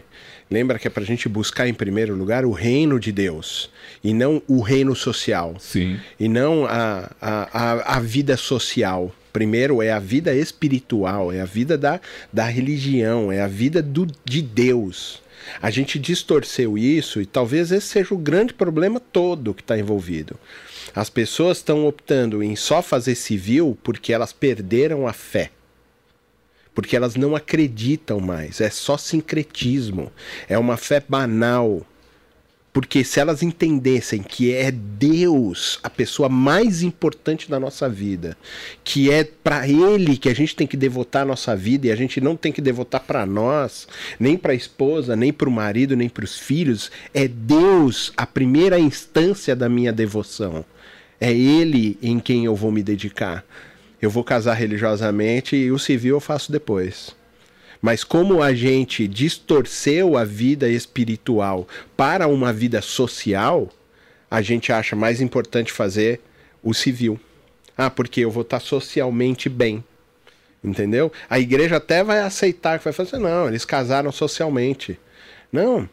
Lembra 0.49 0.78
que 0.78 0.88
é 0.88 0.89
para 0.89 1.04
a 1.04 1.06
gente 1.06 1.28
buscar 1.28 1.67
em 1.67 1.73
primeiro 1.73 2.15
lugar 2.15 2.45
o 2.45 2.52
reino 2.52 2.99
de 2.99 3.12
Deus 3.12 3.69
e 4.04 4.13
não 4.13 4.41
o 4.47 4.62
reino 4.62 4.95
social. 4.95 5.56
Sim. 5.60 5.99
E 6.19 6.28
não 6.28 6.65
a, 6.65 7.10
a, 7.19 7.60
a, 7.60 7.97
a 7.97 7.99
vida 7.99 8.38
social. 8.38 9.13
Primeiro 9.32 9.82
é 9.82 9.91
a 9.91 9.97
vida 9.97 10.36
espiritual, 10.36 11.32
é 11.32 11.41
a 11.41 11.45
vida 11.45 11.76
da, 11.76 11.99
da 12.32 12.45
religião, 12.45 13.32
é 13.32 13.41
a 13.41 13.47
vida 13.47 13.82
do, 13.82 14.06
de 14.23 14.43
Deus. 14.43 15.22
A 15.62 15.69
gente 15.69 15.99
distorceu 15.99 16.77
isso 16.77 17.21
e 17.21 17.25
talvez 17.25 17.71
esse 17.71 17.88
seja 17.88 18.13
o 18.13 18.17
grande 18.17 18.53
problema 18.53 18.99
todo 18.99 19.53
que 19.53 19.62
está 19.62 19.77
envolvido. 19.77 20.38
As 20.95 21.10
pessoas 21.10 21.58
estão 21.58 21.86
optando 21.86 22.43
em 22.43 22.56
só 22.56 22.82
fazer 22.82 23.15
civil 23.15 23.77
porque 23.84 24.13
elas 24.13 24.34
perderam 24.34 25.08
a 25.08 25.13
fé. 25.13 25.51
Porque 26.73 26.95
elas 26.95 27.15
não 27.15 27.36
acreditam 27.36 28.19
mais. 28.19 28.60
É 28.60 28.69
só 28.69 28.97
sincretismo. 28.97 30.12
É 30.49 30.58
uma 30.58 30.77
fé 30.77 31.03
banal. 31.08 31.86
Porque 32.73 33.03
se 33.03 33.19
elas 33.19 33.43
entendessem 33.43 34.23
que 34.23 34.51
é 34.51 34.71
Deus 34.71 35.79
a 35.83 35.91
pessoa 35.91 36.27
mais 36.27 36.81
importante 36.81 37.47
da 37.47 37.59
nossa 37.59 37.88
vida, 37.88 38.36
que 38.83 39.12
é 39.12 39.23
para 39.23 39.67
Ele 39.67 40.17
que 40.17 40.27
a 40.27 40.33
gente 40.33 40.55
tem 40.55 40.65
que 40.65 40.75
devotar 40.75 41.21
a 41.21 41.25
nossa 41.25 41.55
vida 41.55 41.86
e 41.86 41.91
a 41.91 41.95
gente 41.95 42.19
não 42.19 42.36
tem 42.36 42.51
que 42.51 42.62
devotar 42.62 43.01
para 43.01 43.27
nós, 43.27 43.88
nem 44.19 44.36
para 44.36 44.53
a 44.53 44.55
esposa, 44.55 45.15
nem 45.15 45.31
para 45.31 45.47
o 45.47 45.51
marido, 45.51 45.95
nem 45.95 46.09
para 46.09 46.25
os 46.25 46.39
filhos, 46.39 46.91
é 47.13 47.27
Deus 47.27 48.12
a 48.17 48.25
primeira 48.25 48.79
instância 48.79 49.55
da 49.55 49.69
minha 49.69 49.93
devoção. 49.93 50.65
É 51.21 51.31
Ele 51.31 51.95
em 52.01 52.19
quem 52.19 52.45
eu 52.45 52.55
vou 52.55 52.71
me 52.71 52.81
dedicar. 52.81 53.45
Eu 54.01 54.09
vou 54.09 54.23
casar 54.23 54.55
religiosamente 54.55 55.55
e 55.55 55.71
o 55.71 55.77
civil 55.77 56.15
eu 56.15 56.19
faço 56.19 56.51
depois. 56.51 57.15
Mas 57.83 58.01
como 58.01 58.41
a 58.41 58.53
gente 58.53 59.09
distorceu 59.09 60.15
a 60.15 60.23
vida 60.23 60.69
espiritual 60.69 61.67
para 61.97 62.29
uma 62.29 62.53
vida 62.53 62.81
social, 62.81 63.69
a 64.31 64.41
gente 64.41 64.71
acha 64.71 64.95
mais 64.95 65.19
importante 65.19 65.69
fazer 65.69 66.21
o 66.63 66.73
civil. 66.73 67.19
Ah, 67.77 67.89
porque 67.89 68.21
eu 68.21 68.31
vou 68.31 68.43
estar 68.43 68.61
socialmente 68.61 69.49
bem. 69.49 69.83
Entendeu? 70.63 71.11
A 71.29 71.41
igreja 71.41 71.75
até 71.75 72.05
vai 72.05 72.21
aceitar 72.21 72.79
que 72.79 72.85
vai 72.85 72.93
fazer, 72.93 73.17
não, 73.17 73.49
eles 73.49 73.65
casaram 73.65 74.13
socialmente. 74.13 74.97
Não. 75.51 75.87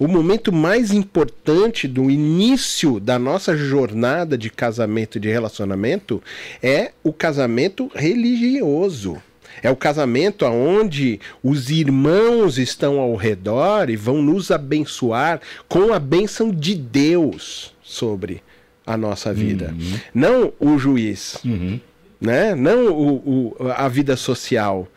o 0.00 0.08
momento 0.08 0.52
mais 0.52 0.90
importante 0.90 1.86
do 1.86 2.10
início 2.10 2.98
da 2.98 3.20
nossa 3.20 3.56
jornada 3.56 4.36
de 4.36 4.50
casamento 4.50 5.16
e 5.16 5.20
de 5.20 5.28
relacionamento 5.28 6.20
é 6.60 6.90
o 7.04 7.12
casamento 7.12 7.88
religioso. 7.94 9.22
É 9.62 9.70
o 9.70 9.76
casamento 9.76 10.44
onde 10.46 11.20
os 11.42 11.70
irmãos 11.70 12.58
estão 12.58 12.98
ao 12.98 13.14
redor 13.16 13.90
e 13.90 13.96
vão 13.96 14.22
nos 14.22 14.50
abençoar 14.50 15.40
com 15.68 15.92
a 15.92 15.98
bênção 15.98 16.50
de 16.50 16.74
Deus 16.74 17.74
sobre 17.82 18.42
a 18.86 18.96
nossa 18.96 19.32
vida. 19.32 19.74
Uhum. 19.78 20.00
Não 20.14 20.52
o 20.58 20.78
juiz, 20.78 21.38
uhum. 21.44 21.78
né? 22.20 22.54
não 22.54 22.88
o, 22.88 23.54
o, 23.58 23.68
a 23.76 23.88
vida 23.88 24.16
social. 24.16 24.88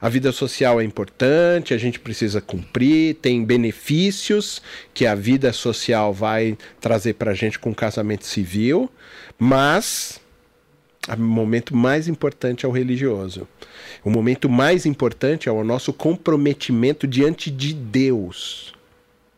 A 0.00 0.08
vida 0.08 0.30
social 0.30 0.80
é 0.80 0.84
importante, 0.84 1.74
a 1.74 1.78
gente 1.78 1.98
precisa 1.98 2.40
cumprir, 2.40 3.16
tem 3.16 3.44
benefícios 3.44 4.62
que 4.94 5.04
a 5.04 5.14
vida 5.14 5.52
social 5.52 6.12
vai 6.12 6.56
trazer 6.80 7.14
para 7.14 7.32
a 7.32 7.34
gente 7.34 7.58
com 7.58 7.70
o 7.70 7.74
casamento 7.74 8.24
civil, 8.24 8.88
mas 9.36 10.20
o 11.08 11.20
momento 11.20 11.74
mais 11.74 12.06
importante 12.06 12.64
é 12.64 12.68
o 12.68 12.72
religioso. 12.72 13.48
O 14.04 14.10
momento 14.10 14.48
mais 14.48 14.86
importante 14.86 15.48
é 15.48 15.52
o 15.52 15.64
nosso 15.64 15.92
comprometimento 15.92 17.06
diante 17.06 17.50
de 17.50 17.74
Deus 17.74 18.72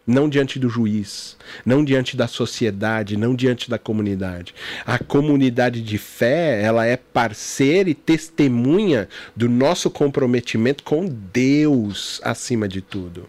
não 0.06 0.28
diante 0.28 0.58
do 0.58 0.68
juiz, 0.68 1.36
não 1.64 1.84
diante 1.84 2.16
da 2.16 2.26
sociedade, 2.26 3.16
não 3.16 3.34
diante 3.34 3.70
da 3.70 3.78
comunidade. 3.78 4.54
A 4.84 4.98
comunidade 4.98 5.80
de 5.80 5.98
fé, 5.98 6.60
ela 6.62 6.86
é 6.86 6.96
parceira 6.96 7.88
e 7.88 7.94
testemunha 7.94 9.08
do 9.36 9.48
nosso 9.48 9.90
comprometimento 9.90 10.82
com 10.82 11.06
Deus 11.06 12.20
acima 12.24 12.66
de 12.66 12.80
tudo. 12.80 13.28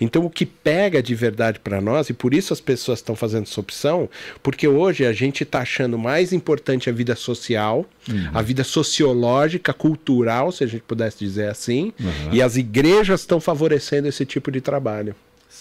Então, 0.00 0.24
o 0.24 0.30
que 0.30 0.46
pega 0.46 1.02
de 1.02 1.14
verdade 1.14 1.58
para 1.58 1.80
nós, 1.80 2.08
e 2.08 2.12
por 2.12 2.32
isso 2.32 2.52
as 2.52 2.60
pessoas 2.60 3.00
estão 3.00 3.16
fazendo 3.16 3.44
essa 3.44 3.60
opção, 3.60 4.08
porque 4.42 4.68
hoje 4.68 5.04
a 5.04 5.12
gente 5.12 5.42
está 5.42 5.60
achando 5.60 5.98
mais 5.98 6.32
importante 6.32 6.88
a 6.88 6.92
vida 6.92 7.16
social, 7.16 7.84
uhum. 8.08 8.30
a 8.32 8.42
vida 8.42 8.64
sociológica, 8.64 9.72
cultural, 9.72 10.52
se 10.52 10.64
a 10.64 10.66
gente 10.66 10.82
pudesse 10.82 11.18
dizer 11.18 11.48
assim, 11.48 11.92
uhum. 11.98 12.32
e 12.32 12.42
as 12.42 12.56
igrejas 12.56 13.20
estão 13.20 13.40
favorecendo 13.40 14.08
esse 14.08 14.24
tipo 14.24 14.50
de 14.50 14.60
trabalho. 14.60 15.14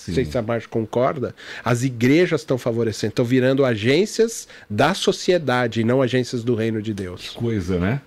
Sim. 0.07 0.11
Não 0.11 0.15
sei 0.15 0.25
se 0.25 0.37
a 0.37 0.41
Marge 0.41 0.67
concorda. 0.67 1.35
As 1.63 1.83
igrejas 1.83 2.41
estão 2.41 2.57
favorecendo, 2.57 3.11
estão 3.11 3.25
virando 3.25 3.65
agências 3.65 4.47
da 4.69 4.93
sociedade 4.93 5.81
e 5.81 5.83
não 5.83 6.01
agências 6.01 6.43
do 6.43 6.55
reino 6.55 6.81
de 6.81 6.93
Deus. 6.93 7.29
Que 7.29 7.35
coisa, 7.35 7.77
né? 7.77 8.01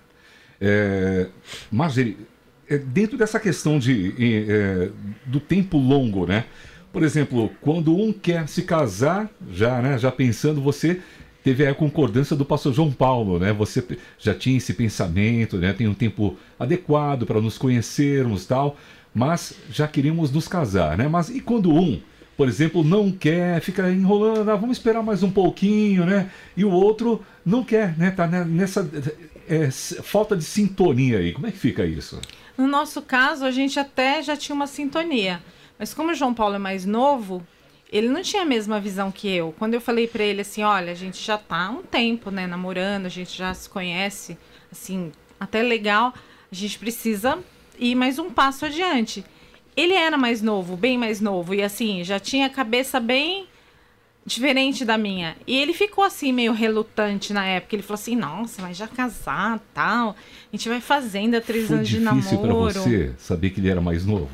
É, 0.59 1.27
Marjorie, 1.71 2.17
é, 2.67 2.77
dentro 2.77 3.17
dessa 3.17 3.39
questão 3.39 3.77
de, 3.77 4.13
é, 4.49 4.89
do 5.25 5.39
tempo 5.39 5.77
longo, 5.77 6.25
né? 6.25 6.45
Por 6.91 7.03
exemplo, 7.03 7.51
quando 7.61 7.95
um 7.95 8.11
quer 8.11 8.47
se 8.49 8.63
casar, 8.63 9.29
já, 9.51 9.81
né, 9.81 9.97
já 9.97 10.11
pensando, 10.11 10.61
você 10.61 10.99
teve 11.43 11.65
a 11.65 11.73
concordância 11.73 12.35
do 12.35 12.45
pastor 12.45 12.73
João 12.73 12.91
Paulo, 12.91 13.39
né? 13.39 13.53
Você 13.53 13.83
já 14.19 14.33
tinha 14.33 14.57
esse 14.57 14.73
pensamento, 14.73 15.57
né? 15.57 15.71
Tem 15.71 15.87
um 15.87 15.93
tempo 15.93 16.37
adequado 16.59 17.25
para 17.25 17.39
nos 17.39 17.57
conhecermos, 17.57 18.45
tal 18.45 18.77
mas 19.13 19.53
já 19.69 19.87
queríamos 19.87 20.31
nos 20.31 20.47
casar, 20.47 20.97
né? 20.97 21.07
Mas 21.07 21.29
e 21.29 21.39
quando 21.39 21.73
um, 21.73 22.01
por 22.37 22.47
exemplo, 22.47 22.83
não 22.83 23.11
quer, 23.11 23.61
fica 23.61 23.91
enrolando, 23.91 24.49
ah, 24.49 24.55
vamos 24.55 24.77
esperar 24.77 25.03
mais 25.03 25.21
um 25.21 25.31
pouquinho, 25.31 26.05
né? 26.05 26.31
E 26.55 26.63
o 26.63 26.71
outro 26.71 27.23
não 27.45 27.63
quer, 27.63 27.97
né? 27.97 28.11
Tá 28.11 28.25
nessa 28.27 28.89
é, 29.47 29.69
falta 29.69 30.35
de 30.35 30.43
sintonia 30.43 31.19
aí. 31.19 31.33
Como 31.33 31.47
é 31.47 31.51
que 31.51 31.57
fica 31.57 31.85
isso? 31.85 32.19
No 32.57 32.67
nosso 32.67 33.01
caso, 33.01 33.45
a 33.45 33.51
gente 33.51 33.79
até 33.79 34.21
já 34.21 34.35
tinha 34.37 34.55
uma 34.55 34.67
sintonia, 34.67 35.41
mas 35.77 35.93
como 35.93 36.11
o 36.11 36.15
João 36.15 36.33
Paulo 36.33 36.55
é 36.55 36.59
mais 36.59 36.85
novo, 36.85 37.45
ele 37.91 38.07
não 38.07 38.21
tinha 38.21 38.43
a 38.43 38.45
mesma 38.45 38.79
visão 38.79 39.11
que 39.11 39.27
eu. 39.27 39.53
Quando 39.59 39.73
eu 39.73 39.81
falei 39.81 40.07
para 40.07 40.23
ele 40.23 40.41
assim, 40.41 40.63
olha, 40.63 40.91
a 40.91 40.95
gente 40.95 41.21
já 41.21 41.37
tá 41.37 41.67
há 41.67 41.69
um 41.69 41.83
tempo, 41.83 42.31
né, 42.31 42.47
namorando, 42.47 43.05
a 43.05 43.09
gente 43.09 43.37
já 43.37 43.53
se 43.53 43.69
conhece, 43.69 44.37
assim, 44.71 45.11
até 45.39 45.61
legal, 45.61 46.13
a 46.51 46.55
gente 46.55 46.79
precisa 46.79 47.37
ir 47.81 47.95
mais 47.95 48.19
um 48.19 48.29
passo 48.29 48.65
adiante. 48.65 49.25
Ele 49.75 49.93
era 49.93 50.17
mais 50.17 50.41
novo, 50.41 50.77
bem 50.77 50.97
mais 50.97 51.19
novo, 51.19 51.53
e 51.55 51.63
assim, 51.63 52.03
já 52.03 52.19
tinha 52.19 52.45
a 52.45 52.49
cabeça 52.49 52.99
bem 52.99 53.47
diferente 54.25 54.85
da 54.85 54.97
minha. 54.97 55.35
E 55.47 55.57
ele 55.57 55.73
ficou 55.73 56.03
assim, 56.03 56.31
meio 56.31 56.53
relutante 56.53 57.33
na 57.33 57.45
época. 57.45 57.75
Ele 57.75 57.83
falou 57.83 57.99
assim: 57.99 58.15
nossa, 58.15 58.61
mas 58.61 58.77
já 58.77 58.87
casar 58.87 59.59
tal. 59.73 60.09
A 60.11 60.55
gente 60.55 60.69
vai 60.69 60.79
fazendo 60.79 61.35
há 61.35 61.41
três 61.41 61.67
Foi 61.67 61.77
anos 61.77 61.89
de 61.89 61.99
namoro. 61.99 62.21
Foi 62.21 62.37
difícil 62.37 62.81
pra 62.81 62.81
você 62.83 63.13
saber 63.17 63.49
que 63.49 63.59
ele 63.59 63.69
era 63.69 63.81
mais 63.81 64.05
novo? 64.05 64.29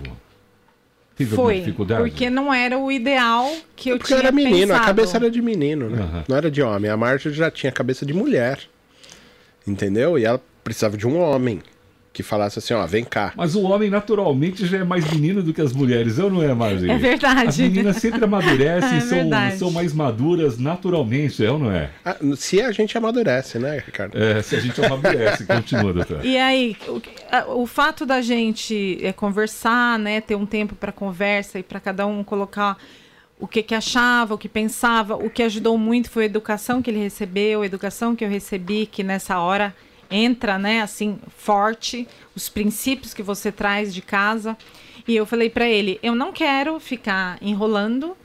Teve 1.15 1.35
Foi, 1.35 1.73
porque 1.97 2.29
não 2.29 2.53
era 2.53 2.77
o 2.77 2.91
ideal 2.91 3.51
que 3.75 3.89
eu 3.89 3.97
porque 3.97 4.13
tinha 4.13 4.19
era 4.19 4.31
menino, 4.31 4.67
pensado. 4.67 4.83
a 4.83 4.85
cabeça 4.85 5.17
era 5.17 5.31
de 5.31 5.41
menino, 5.41 5.89
né? 5.89 5.99
Uhum. 5.99 6.23
Não 6.27 6.37
era 6.37 6.51
de 6.51 6.61
homem. 6.61 6.91
A 6.91 6.97
Marcia 6.97 7.31
já 7.31 7.49
tinha 7.49 7.71
a 7.71 7.73
cabeça 7.73 8.05
de 8.05 8.13
mulher. 8.13 8.59
Entendeu? 9.65 10.19
E 10.19 10.25
ela 10.25 10.39
precisava 10.63 10.95
de 10.95 11.07
um 11.07 11.19
homem 11.19 11.59
que 12.17 12.23
falasse 12.23 12.57
assim, 12.57 12.73
ó, 12.73 12.83
vem 12.87 13.03
cá. 13.03 13.31
Mas 13.35 13.53
o 13.53 13.61
homem 13.61 13.91
naturalmente 13.91 14.65
já 14.65 14.79
é 14.79 14.83
mais 14.83 15.07
menino 15.11 15.43
do 15.43 15.53
que 15.53 15.61
as 15.61 15.71
mulheres, 15.71 16.17
eu 16.17 16.31
não 16.31 16.41
é, 16.41 16.51
Margem? 16.51 16.89
É 16.89 16.97
verdade. 16.97 17.47
As 17.49 17.57
meninas 17.59 17.97
sempre 17.97 18.23
amadurecem, 18.23 18.97
é 18.97 19.01
são, 19.01 19.29
são 19.59 19.71
mais 19.71 19.93
maduras 19.93 20.57
naturalmente, 20.57 21.45
é 21.45 21.51
ou 21.51 21.59
não 21.59 21.71
é? 21.71 21.91
Ah, 22.03 22.17
se 22.35 22.59
a 22.59 22.71
gente 22.71 22.97
amadurece, 22.97 23.59
né, 23.59 23.83
Ricardo? 23.85 24.17
É, 24.17 24.41
se 24.41 24.55
a 24.55 24.59
gente 24.59 24.83
amadurece, 24.83 25.45
continua, 25.47 25.93
doutor. 25.93 26.25
E 26.25 26.39
aí, 26.39 26.75
o, 26.87 27.61
o 27.61 27.67
fato 27.67 28.03
da 28.03 28.19
gente 28.19 28.97
é, 29.03 29.13
conversar, 29.13 29.99
né, 29.99 30.19
ter 30.19 30.33
um 30.33 30.45
tempo 30.47 30.73
para 30.73 30.91
conversa 30.91 31.59
e 31.59 31.63
para 31.63 31.79
cada 31.79 32.07
um 32.07 32.23
colocar 32.23 32.79
o 33.39 33.47
que, 33.47 33.61
que 33.61 33.75
achava, 33.75 34.33
o 34.33 34.39
que 34.39 34.49
pensava, 34.49 35.15
o 35.15 35.29
que 35.29 35.43
ajudou 35.43 35.77
muito 35.77 36.09
foi 36.09 36.23
a 36.23 36.25
educação 36.25 36.81
que 36.81 36.89
ele 36.89 36.99
recebeu, 36.99 37.61
a 37.61 37.65
educação 37.67 38.15
que 38.15 38.25
eu 38.25 38.29
recebi, 38.29 38.87
que 38.87 39.03
nessa 39.03 39.37
hora 39.37 39.71
entra, 40.09 40.57
né, 40.57 40.81
assim, 40.81 41.19
forte, 41.37 42.07
os 42.35 42.49
princípios 42.49 43.13
que 43.13 43.23
você 43.23 43.51
traz 43.51 43.93
de 43.93 44.01
casa. 44.01 44.57
E 45.07 45.15
eu 45.15 45.25
falei 45.25 45.49
para 45.49 45.67
ele, 45.67 45.99
eu 46.03 46.15
não 46.15 46.31
quero 46.31 46.79
ficar 46.79 47.37
enrolando, 47.41 48.15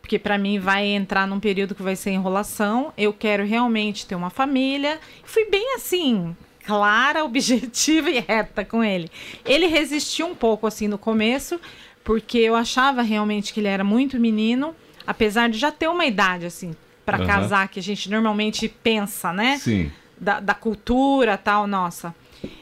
porque 0.00 0.18
para 0.18 0.38
mim 0.38 0.58
vai 0.58 0.86
entrar 0.86 1.26
num 1.26 1.40
período 1.40 1.74
que 1.74 1.82
vai 1.82 1.96
ser 1.96 2.10
enrolação. 2.10 2.92
Eu 2.96 3.12
quero 3.12 3.44
realmente 3.44 4.06
ter 4.06 4.14
uma 4.14 4.30
família. 4.30 4.98
Fui 5.24 5.46
bem 5.46 5.74
assim, 5.74 6.36
clara, 6.64 7.24
objetiva 7.24 8.10
e 8.10 8.20
reta 8.20 8.64
com 8.64 8.82
ele. 8.82 9.10
Ele 9.44 9.66
resistiu 9.66 10.26
um 10.26 10.34
pouco 10.34 10.66
assim 10.66 10.88
no 10.88 10.98
começo, 10.98 11.60
porque 12.04 12.38
eu 12.38 12.54
achava 12.54 13.02
realmente 13.02 13.52
que 13.52 13.60
ele 13.60 13.68
era 13.68 13.84
muito 13.84 14.18
menino, 14.18 14.74
apesar 15.06 15.48
de 15.48 15.58
já 15.58 15.70
ter 15.70 15.88
uma 15.88 16.06
idade 16.06 16.46
assim 16.46 16.74
para 17.04 17.18
uhum. 17.18 17.26
casar 17.26 17.68
que 17.68 17.80
a 17.80 17.82
gente 17.82 18.08
normalmente 18.08 18.68
pensa, 18.68 19.32
né? 19.32 19.58
Sim 19.58 19.90
da, 20.20 20.38
da 20.38 20.54
cultura 20.54 21.38
tal 21.38 21.66
nossa. 21.66 22.14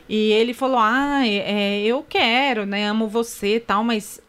E 0.08 0.32
ele 0.32 0.54
falou: 0.54 0.78
Ah, 0.78 1.26
é, 1.26 1.82
eu 1.82 2.04
quero, 2.08 2.64
né? 2.64 2.86
Amo 2.88 3.08
você 3.08 3.60
tal, 3.60 3.84
mas 3.84 4.20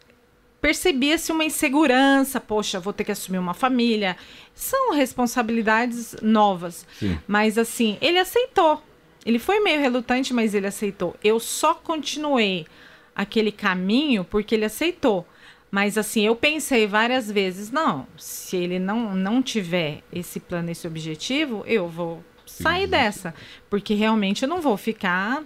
percebia-se 0.60 1.32
uma 1.32 1.44
insegurança. 1.44 2.40
Poxa, 2.40 2.80
vou 2.80 2.92
ter 2.92 3.04
que 3.04 3.12
assumir 3.12 3.38
uma 3.38 3.54
família. 3.54 4.16
São 4.54 4.92
responsabilidades 4.92 6.16
novas. 6.20 6.86
Sim. 6.98 7.18
Mas 7.26 7.56
assim, 7.56 7.96
ele 8.00 8.18
aceitou. 8.18 8.82
Ele 9.24 9.38
foi 9.38 9.60
meio 9.60 9.80
relutante, 9.80 10.32
mas 10.32 10.54
ele 10.54 10.66
aceitou. 10.66 11.14
Eu 11.22 11.38
só 11.38 11.74
continuei 11.74 12.66
aquele 13.14 13.52
caminho 13.52 14.24
porque 14.24 14.54
ele 14.54 14.64
aceitou. 14.64 15.26
Mas 15.70 15.96
assim, 15.96 16.26
eu 16.26 16.34
pensei 16.34 16.86
várias 16.86 17.30
vezes, 17.30 17.70
não, 17.70 18.04
se 18.16 18.56
ele 18.56 18.80
não 18.80 19.14
não 19.14 19.40
tiver 19.40 20.02
esse 20.12 20.40
plano, 20.40 20.68
esse 20.70 20.84
objetivo, 20.84 21.62
eu 21.64 21.86
vou 21.86 22.24
sair 22.60 22.86
dessa. 22.86 23.34
Porque 23.68 23.94
realmente 23.94 24.42
eu 24.42 24.48
não 24.48 24.60
vou 24.60 24.76
ficar 24.76 25.42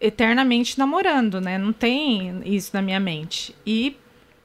eternamente 0.00 0.78
namorando, 0.78 1.40
né? 1.40 1.56
Não 1.58 1.72
tem 1.72 2.42
isso 2.44 2.70
na 2.74 2.82
minha 2.82 3.00
mente. 3.00 3.54
E 3.66 3.96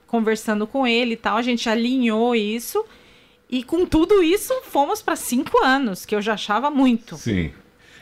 conversando 0.07 0.65
com 0.65 0.87
ele 0.87 1.13
e 1.13 1.17
tal, 1.17 1.37
a 1.37 1.41
gente 1.41 1.69
alinhou 1.69 2.35
isso. 2.35 2.83
E 3.49 3.63
com 3.63 3.85
tudo 3.85 4.21
isso, 4.21 4.53
fomos 4.63 5.01
para 5.01 5.15
cinco 5.15 5.63
anos, 5.63 6.05
que 6.05 6.15
eu 6.15 6.21
já 6.21 6.33
achava 6.33 6.69
muito. 6.69 7.17
Sim. 7.17 7.51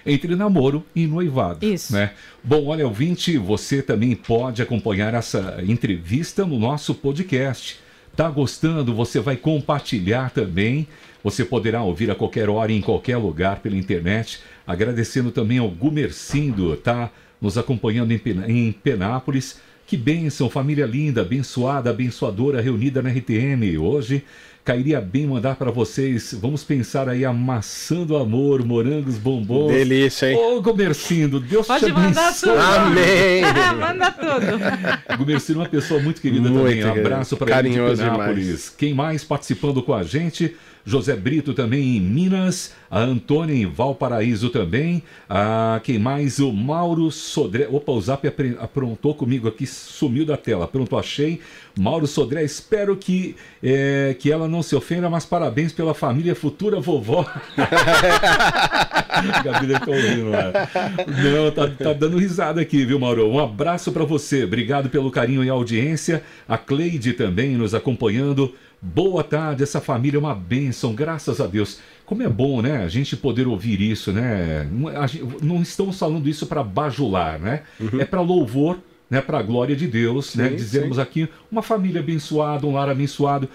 Entre 0.06 0.36
namoro 0.36 0.86
e 0.96 1.06
noivado. 1.08 1.66
Isso. 1.66 1.94
Né? 1.94 2.14
Bom, 2.44 2.68
olha, 2.68 2.86
ouvinte, 2.86 3.38
você 3.38 3.82
também 3.82 4.16
pode 4.16 4.62
acompanhar 4.62 5.14
essa 5.14 5.62
entrevista 5.66 6.46
no 6.46 6.58
nosso 6.60 6.94
podcast. 6.94 7.80
Tá 8.18 8.30
gostando? 8.30 8.94
Você 8.96 9.20
vai 9.22 9.38
compartilhar 9.38 10.32
também 10.32 10.88
você 11.24 11.44
poderá 11.44 11.84
ouvir 11.84 12.10
a 12.10 12.16
qualquer 12.16 12.50
hora 12.50 12.72
em 12.72 12.82
qualquer 12.82 13.18
lugar 13.18 13.60
pela 13.60 13.76
internet. 13.76 14.40
Agradecendo 14.66 15.30
também 15.30 15.58
ao 15.58 15.70
Gumercindo, 15.70 16.76
tá 16.78 17.12
nos 17.42 17.58
acompanhando 17.58 18.12
em, 18.12 18.18
Pen 18.18 18.44
em 18.48 18.72
Penápolis. 18.72 19.60
Que 19.86 19.96
bênção, 19.96 20.50
família 20.50 20.86
linda, 20.86 21.22
abençoada, 21.22 21.90
abençoadora 21.90 22.62
reunida 22.62 23.02
na 23.02 23.10
RTM. 23.10 23.78
Hoje, 23.78 24.24
cairia 24.68 25.00
bem 25.00 25.26
mandar 25.26 25.56
para 25.56 25.72
vocês. 25.72 26.38
Vamos 26.42 26.62
pensar 26.62 27.08
aí 27.08 27.24
amassando 27.24 28.18
amor, 28.18 28.66
morangos, 28.66 29.18
bombons. 29.18 29.72
Delícia, 29.72 30.30
hein? 30.30 30.38
Ô, 30.38 30.62
Gomercindo, 30.62 31.40
Deus 31.40 31.66
Pode 31.66 31.86
te 31.86 31.94
mandar 31.94 32.28
abençoe. 32.28 32.50
tudo. 32.50 32.62
Amém. 32.62 33.42
Manda 33.80 34.12
tudo. 34.12 35.18
Gomercindo 35.18 35.60
é 35.60 35.64
uma 35.64 35.70
pessoa 35.70 36.02
muito 36.02 36.20
querida 36.20 36.50
Muito 36.50 36.58
também. 36.66 36.84
Um 36.84 36.88
querido. 36.90 37.08
abraço 37.08 37.38
para 37.38 37.60
ele 37.60 37.70
de 37.70 37.76
Penápolis. 37.78 38.46
demais. 38.46 38.70
Quem 38.78 38.94
mais 38.94 39.24
participando 39.24 39.82
com 39.82 39.94
a 39.94 40.04
gente? 40.04 40.54
José 40.88 41.18
Brito 41.18 41.54
também 41.54 41.98
em 41.98 42.00
Minas, 42.00 42.74
a 42.90 43.02
Antônia 43.02 43.54
em 43.54 43.66
Valparaíso 43.66 44.50
também, 44.50 45.04
a 45.30 45.82
quem 45.84 46.00
mais? 46.00 46.40
O 46.40 46.54
Mauro 46.54 47.12
Sodré. 47.12 47.68
Opa, 47.70 47.92
o 47.92 48.00
Zap 48.00 48.26
aprontou 48.58 49.14
comigo 49.14 49.50
aqui, 49.50 49.68
sumiu 49.68 50.26
da 50.26 50.38
tela. 50.38 50.66
Pronto, 50.66 50.96
achei. 50.96 51.42
Mauro 51.78 52.08
Sodré, 52.08 52.42
espero 52.46 52.96
que, 52.96 53.36
é, 53.62 54.16
que 54.18 54.32
ela 54.32 54.48
não 54.48 54.64
se 54.64 54.78
ofenda, 54.78 55.10
mas 55.10 55.26
parabéns 55.26 55.74
pela 55.74 55.94
família 55.94 56.34
futura 56.34 56.80
vovó. 56.80 57.26
Lá. 60.32 60.54
Não, 61.22 61.52
tá, 61.52 61.68
tá 61.68 61.92
dando 61.92 62.18
risada 62.18 62.62
aqui, 62.62 62.86
viu, 62.86 62.98
Mauro? 62.98 63.30
Um 63.30 63.40
abraço 63.40 63.92
para 63.92 64.06
você. 64.06 64.46
Obrigado 64.46 64.90
pelo 64.90 65.12
carinho 65.12 65.44
e 65.44 65.50
audiência. 65.50 66.24
A 66.48 66.58
Cleide 66.58 67.12
também 67.12 67.58
nos 67.58 67.76
acompanhando. 67.76 68.54
Boa 68.82 69.24
tarde, 69.24 69.64
essa 69.64 69.82
família 69.82 70.18
é 70.18 70.20
uma 70.20 70.36
bênção, 70.36 70.94
graças 70.94 71.42
a 71.42 71.48
Deus. 71.48 71.80
Como 72.06 72.22
é 72.22 72.30
bom, 72.30 72.62
né? 72.62 72.84
A 72.84 72.88
gente 72.88 73.18
poder 73.18 73.48
ouvir 73.48 73.82
isso, 73.82 74.14
né? 74.14 74.68
Não, 74.72 74.92
não 75.42 75.62
estamos 75.62 75.98
falando 75.98 76.30
isso 76.30 76.46
para 76.46 76.64
bajular, 76.64 77.40
né? 77.40 77.64
É 78.00 78.06
para 78.06 78.22
louvor, 78.22 78.80
né? 79.10 79.20
Para 79.20 79.40
a 79.40 79.42
glória 79.42 79.76
de 79.76 79.88
Deus, 79.88 80.36
né? 80.36 80.50
Sim, 80.50 80.56
Dizemos 80.56 81.00
aqui 81.00 81.28
uma 81.52 81.64
família 81.64 82.02
abençoada, 82.02 82.68
um 82.68 82.74
lar 82.74 82.88
abençoado. 82.88 83.50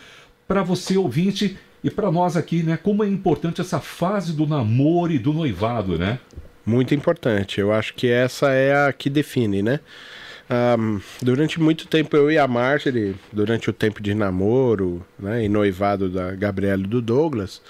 Para 0.49 0.63
você 0.63 0.97
ouvinte 0.97 1.57
e 1.85 1.91
para 1.91 2.11
nós 2.11 2.37
aqui, 2.37 2.63
né? 2.65 2.77
Como 2.77 3.05
é 3.05 3.09
importante 3.09 3.61
essa 3.61 3.79
fase 3.79 4.33
do 4.33 4.47
namoro 4.47 5.13
e 5.13 5.19
do 5.19 5.33
noivado, 5.33 5.97
né? 5.97 6.19
Muito 6.67 6.95
importante. 6.95 7.61
Eu 7.61 7.73
acho 7.73 7.95
que 7.95 8.09
essa 8.09 8.51
é 8.51 8.87
a 8.87 8.93
que 8.93 9.09
define, 9.09 9.63
né? 9.63 9.81
Ahm, 10.53 11.01
durante 11.23 11.59
muito 11.59 11.89
tempo 11.89 12.15
eu 12.15 12.31
e 12.31 12.37
a 12.37 12.47
Marjorie, 12.47 13.17
durante 13.33 13.71
o 13.71 13.73
tempo 13.73 14.03
de 14.03 14.15
namoro 14.15 15.03
né, 15.19 15.43
e 15.43 15.49
noivado 15.49 16.11
da 16.11 16.35
Gabriela 16.35 16.83
e 16.83 16.87
do 16.87 17.01
Douglas, 17.01 17.63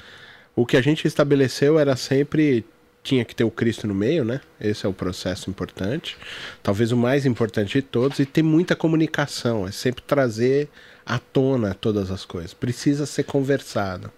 o 0.56 0.66
que 0.66 0.76
a 0.76 0.82
gente 0.82 1.06
estabeleceu 1.06 1.78
era 1.78 1.94
sempre 1.94 2.64
tinha 3.04 3.24
que 3.24 3.36
ter 3.36 3.44
o 3.44 3.52
Cristo 3.52 3.86
no 3.86 3.94
meio, 3.94 4.24
né? 4.24 4.40
Esse 4.60 4.84
é 4.84 4.88
o 4.88 4.92
processo 4.92 5.48
importante, 5.48 6.16
talvez 6.60 6.90
o 6.90 6.96
mais 6.96 7.24
importante 7.24 7.74
de 7.74 7.82
todos, 7.82 8.18
e 8.18 8.26
ter 8.26 8.42
muita 8.42 8.74
comunicação, 8.74 9.66
é 9.66 9.70
sempre 9.70 10.02
trazer 10.02 10.68
à 11.06 11.20
tona 11.20 11.74
todas 11.74 12.10
as 12.10 12.24
coisas. 12.24 12.52
Precisa 12.52 13.06
ser 13.06 13.22
conversado. 13.24 14.10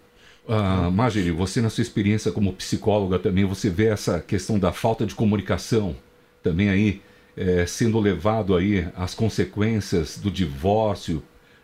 Ah, 0.48 0.90
Marjorie, 0.90 1.30
você 1.30 1.60
na 1.60 1.70
sua 1.70 1.82
experiência 1.82 2.32
como 2.32 2.52
psicóloga 2.54 3.18
também, 3.18 3.44
você 3.44 3.68
vê 3.68 3.86
essa 3.86 4.20
questão 4.20 4.58
da 4.58 4.72
falta 4.72 5.04
de 5.04 5.14
comunicação 5.14 5.94
também 6.42 6.68
aí 6.68 7.02
eh, 7.36 7.66
sendo 7.66 7.98
levado 7.98 8.56
aí 8.56 8.86
às 8.96 9.14
consequências 9.14 10.18
do 10.18 10.30
divórcio. 10.30 11.22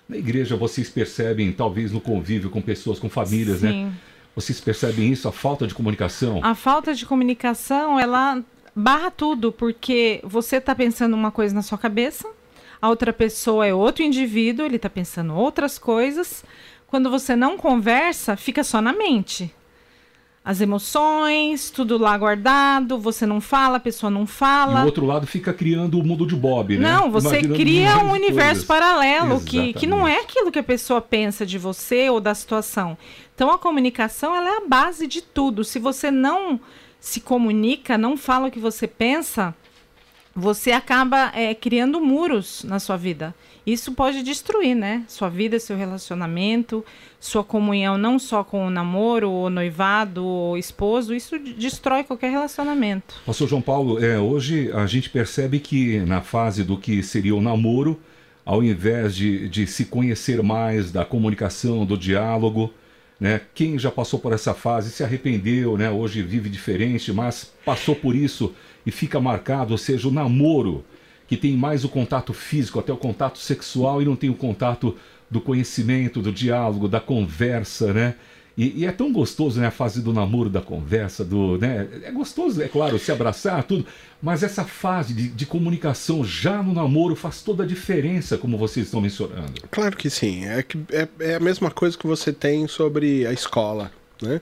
Na 0.09 0.17
igreja 0.17 0.57
vocês 0.57 0.89
percebem, 0.89 1.53
talvez 1.53 1.93
no 1.93 2.01
convívio 2.01 2.51
com 2.51 2.61
pessoas, 2.61 2.99
com 2.99 3.09
famílias, 3.09 3.63
né? 3.63 3.71
Sim. 3.71 3.93
Vocês 4.35 4.61
percebem 4.61 5.11
isso, 5.11 5.29
a 5.29 5.33
falta 5.33 5.67
de 5.67 5.75
comunicação? 5.75 6.41
A 6.43 6.55
falta 6.55 6.95
de 6.95 7.05
comunicação, 7.05 7.99
ela 7.99 8.43
barra 8.75 9.11
tudo, 9.11 9.53
porque 9.53 10.21
você 10.25 10.57
está 10.57 10.75
pensando 10.75 11.15
uma 11.15 11.31
coisa 11.31 11.55
na 11.55 11.63
sua 11.63 11.77
cabeça, 11.77 12.29
a 12.81 12.89
outra 12.89 13.13
pessoa 13.13 13.67
é 13.67 13.75
outro 13.75 14.03
indivíduo, 14.03 14.65
ele 14.65 14.77
está 14.77 14.89
pensando 14.89 15.35
outras 15.35 15.79
coisas. 15.79 16.45
Quando 16.87 17.11
você 17.11 17.37
não 17.37 17.57
conversa, 17.57 18.37
fica 18.37 18.65
só 18.65 18.81
na 18.81 18.93
mente. 18.93 19.55
As 20.43 20.61
emoções, 20.61 21.71
tudo 21.71 21.99
lá 21.99 22.17
guardado, 22.17 22.99
você 22.99 23.27
não 23.27 23.43
fala, 23.43 23.77
a 23.77 23.81
pessoa 23.81 24.09
não 24.11 24.25
E 24.25 24.27
fala. 24.27 24.83
o 24.83 24.87
outro 24.87 25.05
lado 25.05 25.27
fica 25.27 25.53
criando 25.53 26.01
o 26.01 26.03
mundo 26.05 26.27
de 26.27 26.35
Bob, 26.35 26.79
né? 26.79 26.93
Não, 26.93 27.11
você 27.11 27.29
Imaginando 27.41 27.55
cria 27.57 27.99
um 27.99 28.11
universo 28.13 28.49
coisas. 28.49 28.65
paralelo 28.65 29.41
que, 29.43 29.75
que 29.75 29.87
não 29.87 30.09
é 30.09 30.21
aquilo 30.21 30.51
que 30.51 30.59
a 30.59 30.63
pessoa 30.63 31.01
pensa 31.03 31.45
de 31.45 31.59
você 31.59 32.09
ou 32.09 32.21
da 32.21 32.35
situação. 32.35 32.97
Então 33.35 33.51
a 33.51 33.59
comunicação 33.59 34.35
ela 34.35 34.49
é 34.49 34.57
a 34.57 34.67
base 34.67 35.07
de 35.07 35.21
tudo. 35.21 35.63
Se 35.63 35.79
você 35.79 36.11
não 36.11 36.59
se 36.99 37.21
comunica, 37.21 37.99
não 37.99 38.17
fala 38.17 38.49
o 38.49 38.51
que 38.51 38.59
você 38.59 38.87
pensa, 38.87 39.55
você 40.35 40.73
acaba 40.73 41.31
é, 41.35 41.55
criando 41.55 42.01
muros 42.01 42.65
na 42.65 42.79
sua 42.79 42.97
vida. 42.97 43.35
Isso 43.67 43.93
pode 43.93 44.23
destruir, 44.23 44.75
né? 44.75 45.05
Sua 45.07 45.29
vida, 45.29 45.59
seu 45.59 45.77
relacionamento, 45.77 46.85
sua 47.19 47.45
comunhão, 47.45 47.99
não 47.99 48.19
só 48.19 48.43
com 48.43 48.67
o 48.67 48.71
namoro, 48.71 49.31
o 49.31 49.51
noivado, 49.51 50.25
o 50.25 50.57
esposo. 50.57 51.15
Isso 51.15 51.39
destrói 51.39 52.05
qualquer 52.05 52.31
relacionamento. 52.31 53.15
Pastor 53.27 53.49
João 53.49 53.63
Paulo, 53.63 54.03
é, 54.03 54.19
hoje 54.19 54.71
a 54.73 54.87
gente 54.87 55.11
percebe 55.11 55.61
que 55.61 55.99
na 56.01 56.21
fase 56.21 56.65
do 56.65 56.77
que 56.77 57.03
seria 57.03 57.35
o 57.35 57.41
namoro, 57.41 58.01
ao 58.45 58.63
invés 58.63 59.15
de, 59.15 59.49
de 59.49 59.67
se 59.67 59.85
conhecer 59.85 60.43
mais, 60.43 60.91
da 60.91 61.05
comunicação, 61.05 61.85
do 61.85 61.97
diálogo, 61.97 62.73
né, 63.21 63.43
quem 63.55 63.79
já 63.79 63.91
passou 63.91 64.19
por 64.19 64.33
essa 64.33 64.55
fase 64.55 64.91
se 64.91 65.05
arrependeu, 65.05 65.77
né, 65.77 65.91
hoje 65.91 66.23
vive 66.23 66.49
diferente, 66.49 67.13
mas 67.13 67.53
passou 67.65 67.95
por 67.95 68.17
isso 68.17 68.55
e 68.87 68.91
fica 68.91 69.21
marcado, 69.21 69.73
ou 69.73 69.79
seja, 69.79 70.09
o 70.09 70.11
namoro, 70.11 70.83
que 71.31 71.37
tem 71.37 71.57
mais 71.57 71.85
o 71.85 71.89
contato 71.89 72.33
físico, 72.33 72.81
até 72.81 72.93
o 72.93 72.97
contato 72.97 73.39
sexual, 73.39 74.03
e 74.03 74.05
não 74.05 74.17
tem 74.17 74.29
o 74.29 74.35
contato 74.35 74.97
do 75.31 75.41
conhecimento, 75.41 76.21
do 76.21 76.33
diálogo, 76.33 76.89
da 76.89 76.99
conversa, 76.99 77.93
né? 77.93 78.17
E, 78.59 78.81
e 78.81 78.85
é 78.85 78.91
tão 78.91 79.13
gostoso, 79.13 79.61
né, 79.61 79.69
a 79.69 79.71
fase 79.71 80.03
do 80.03 80.13
namoro, 80.13 80.51
da 80.51 80.61
conversa, 80.61 81.25
do, 81.25 81.57
né? 81.57 81.87
É 82.03 82.11
gostoso, 82.11 82.61
é 82.61 82.67
claro, 82.67 82.99
se 82.99 83.13
abraçar, 83.13 83.63
tudo, 83.63 83.87
mas 84.21 84.43
essa 84.43 84.65
fase 84.65 85.15
de, 85.15 85.29
de 85.29 85.47
comunicação 85.47 86.25
já 86.25 86.61
no 86.61 86.75
namoro 86.75 87.15
faz 87.15 87.43
toda 87.43 87.63
a 87.63 87.67
diferença, 87.67 88.37
como 88.37 88.59
vocês 88.59 88.87
estão 88.87 89.01
mencionando. 89.01 89.63
Claro 89.71 89.97
que 89.97 90.11
sim. 90.11 90.47
É, 90.47 90.65
que 90.65 90.77
é, 90.91 91.09
é 91.21 91.35
a 91.37 91.41
mesma 91.41 91.71
coisa 91.71 91.97
que 91.97 92.09
você 92.09 92.33
tem 92.33 92.67
sobre 92.67 93.25
a 93.25 93.33
escola, 93.33 93.93
né? 94.21 94.41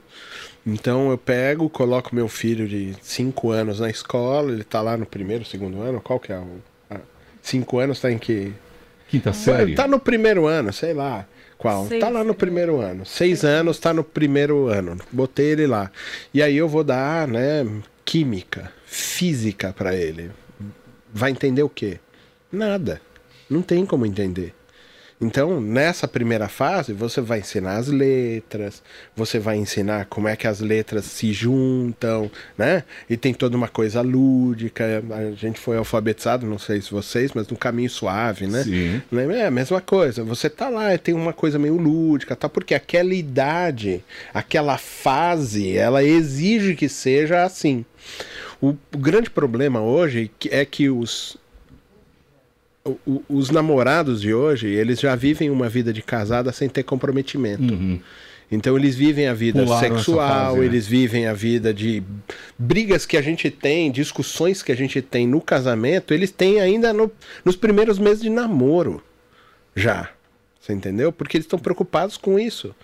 Então 0.67 1.11
eu 1.11 1.19
pego, 1.19 1.69
coloco 1.69 2.15
meu 2.15 2.29
filho 2.29 2.67
de 2.67 2.95
5 3.03 3.51
anos 3.51 3.79
na 3.79 3.91
escola, 3.91 4.53
ele 4.53 4.65
tá 4.65 4.81
lá 4.81 4.97
no 4.97 5.05
primeiro, 5.05 5.45
segundo 5.45 5.83
ano, 5.83 6.01
qual 6.01 6.19
que 6.19 6.33
é 6.33 6.39
o... 6.39 6.61
5 7.49 7.79
anos 7.79 8.01
tá 8.01 8.11
em 8.11 8.19
que... 8.19 8.53
Quinta 9.09 9.33
série. 9.33 9.75
Tá 9.75 9.89
no 9.89 9.99
primeiro 9.99 10.47
ano, 10.47 10.73
sei 10.73 10.93
lá 10.93 11.27
qual. 11.59 11.89
Seis, 11.89 12.01
tá 12.01 12.09
lá 12.09 12.25
no 12.25 12.35
primeiro 12.35 12.81
ano. 12.81 13.05
Seis 13.05 13.45
anos 13.45 13.79
tá 13.79 13.93
no 13.93 14.05
primeiro 14.05 14.69
ano. 14.69 14.97
Botei 15.11 15.47
ele 15.51 15.67
lá. 15.67 15.91
E 16.33 16.41
aí 16.41 16.57
eu 16.57 16.69
vou 16.69 16.85
dar, 16.85 17.27
né, 17.27 17.67
química, 18.05 18.73
física 18.87 19.75
pra 19.77 19.95
ele. 19.95 20.31
Vai 21.13 21.31
entender 21.33 21.63
o 21.63 21.69
quê? 21.69 21.99
Nada. 22.51 23.01
Não 23.51 23.61
tem 23.61 23.85
como 23.85 24.07
entender. 24.07 24.55
Então, 25.21 25.61
nessa 25.61 26.07
primeira 26.07 26.49
fase, 26.49 26.93
você 26.93 27.21
vai 27.21 27.41
ensinar 27.41 27.77
as 27.77 27.89
letras, 27.89 28.83
você 29.17 29.39
vai 29.41 29.57
ensinar 29.57 30.07
como 30.07 30.29
é 30.29 30.37
que 30.37 30.47
as 30.47 30.61
letras 30.61 31.07
se 31.07 31.33
juntam, 31.33 32.31
né? 32.57 32.85
E 33.11 33.17
tem 33.17 33.35
toda 33.35 33.57
uma 33.57 33.67
coisa 33.67 34.01
lúdica. 34.01 35.03
A 35.11 35.33
gente 35.33 35.59
foi 35.59 35.77
alfabetizado, 35.77 36.47
não 36.47 36.59
sei 36.59 36.81
se 36.81 36.93
vocês, 36.93 37.33
mas 37.35 37.49
no 37.49 37.57
caminho 37.57 37.91
suave, 37.91 38.47
né? 38.47 38.63
Sim. 38.63 39.03
É 39.33 39.47
a 39.47 39.51
mesma 39.51 39.81
coisa. 39.81 40.23
Você 40.23 40.49
tá 40.49 40.69
lá 40.69 40.95
e 40.95 40.99
tem 40.99 41.15
uma 41.15 41.33
coisa 41.33 41.59
meio 41.59 41.77
lúdica, 41.77 42.37
tá? 42.37 42.49
Porque 42.49 42.75
aquela 42.75 43.13
idade, 43.13 44.05
aquela 44.33 44.79
fase, 44.79 45.77
ela 45.77 46.05
exige 46.05 46.77
que 46.77 46.89
seja 46.89 47.43
assim. 47.43 47.85
O, 48.61 48.77
grande 48.97 49.31
problema 49.31 49.81
hoje 49.81 50.31
é 50.51 50.65
que 50.65 50.89
os 50.89 51.37
o- 53.07 53.23
os 53.29 53.51
namorados 53.51 54.21
de 54.21 54.33
hoje, 54.33 54.69
eles 54.69 55.01
já 55.01 55.15
vivem 55.15 55.51
uma 55.51 55.69
vida 55.69 55.93
de 55.93 56.03
casada 56.03 56.53
sem 56.53 56.69
ter 56.69 56.83
comprometimento. 56.83 57.73
Uhum. 57.75 58.01
Então 58.51 58.77
eles 58.79 58.97
vivem 58.97 59.29
a 59.29 59.35
vida 59.35 59.63
Pularam 59.63 59.97
sexual, 59.97 60.29
fase, 60.55 60.59
né? 60.61 60.65
eles 60.65 60.87
vivem 60.87 61.27
a 61.27 61.35
vida 61.35 61.75
de 61.75 62.03
brigas 62.59 63.05
que 63.05 63.17
a 63.19 63.21
gente 63.23 63.51
tem, 63.51 63.91
discussões 63.93 64.63
que 64.63 64.73
a 64.73 64.77
gente 64.77 65.03
tem 65.03 65.27
no 65.27 65.41
casamento, 65.41 66.15
eles 66.15 66.31
têm 66.31 66.59
ainda 66.59 66.93
no- 66.95 67.11
nos 67.45 67.57
primeiros 67.57 67.99
meses 67.99 68.23
de 68.23 68.31
namoro. 68.31 69.03
Já. 69.77 70.09
Você 70.61 70.73
entendeu? 70.73 71.13
Porque 71.13 71.37
eles 71.37 71.45
estão 71.45 71.59
preocupados 71.59 72.17
com 72.17 72.39
isso. 72.39 72.75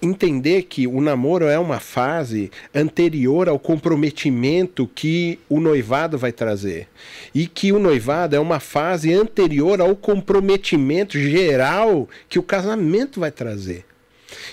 Entender 0.00 0.62
que 0.62 0.86
o 0.86 1.00
namoro 1.00 1.46
é 1.46 1.58
uma 1.58 1.80
fase 1.80 2.50
anterior 2.74 3.48
ao 3.48 3.58
comprometimento 3.58 4.88
que 4.94 5.38
o 5.48 5.60
noivado 5.60 6.16
vai 6.16 6.30
trazer. 6.30 6.88
E 7.34 7.46
que 7.46 7.72
o 7.72 7.78
noivado 7.78 8.36
é 8.36 8.40
uma 8.40 8.60
fase 8.60 9.12
anterior 9.12 9.80
ao 9.80 9.96
comprometimento 9.96 11.18
geral 11.18 12.08
que 12.28 12.38
o 12.38 12.42
casamento 12.42 13.18
vai 13.18 13.30
trazer 13.30 13.84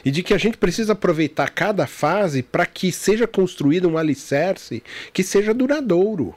e 0.04 0.12
de 0.12 0.24
que 0.24 0.34
a 0.34 0.38
gente 0.38 0.58
precisa 0.58 0.94
aproveitar 0.94 1.50
cada 1.50 1.88
fase 1.88 2.42
para 2.42 2.66
que 2.66 2.92
seja 2.92 3.28
construído 3.28 3.88
um 3.88 3.98
alicerce 3.98 4.84
que 5.14 5.24
seja 5.24 5.54
duradouro. 5.54 6.36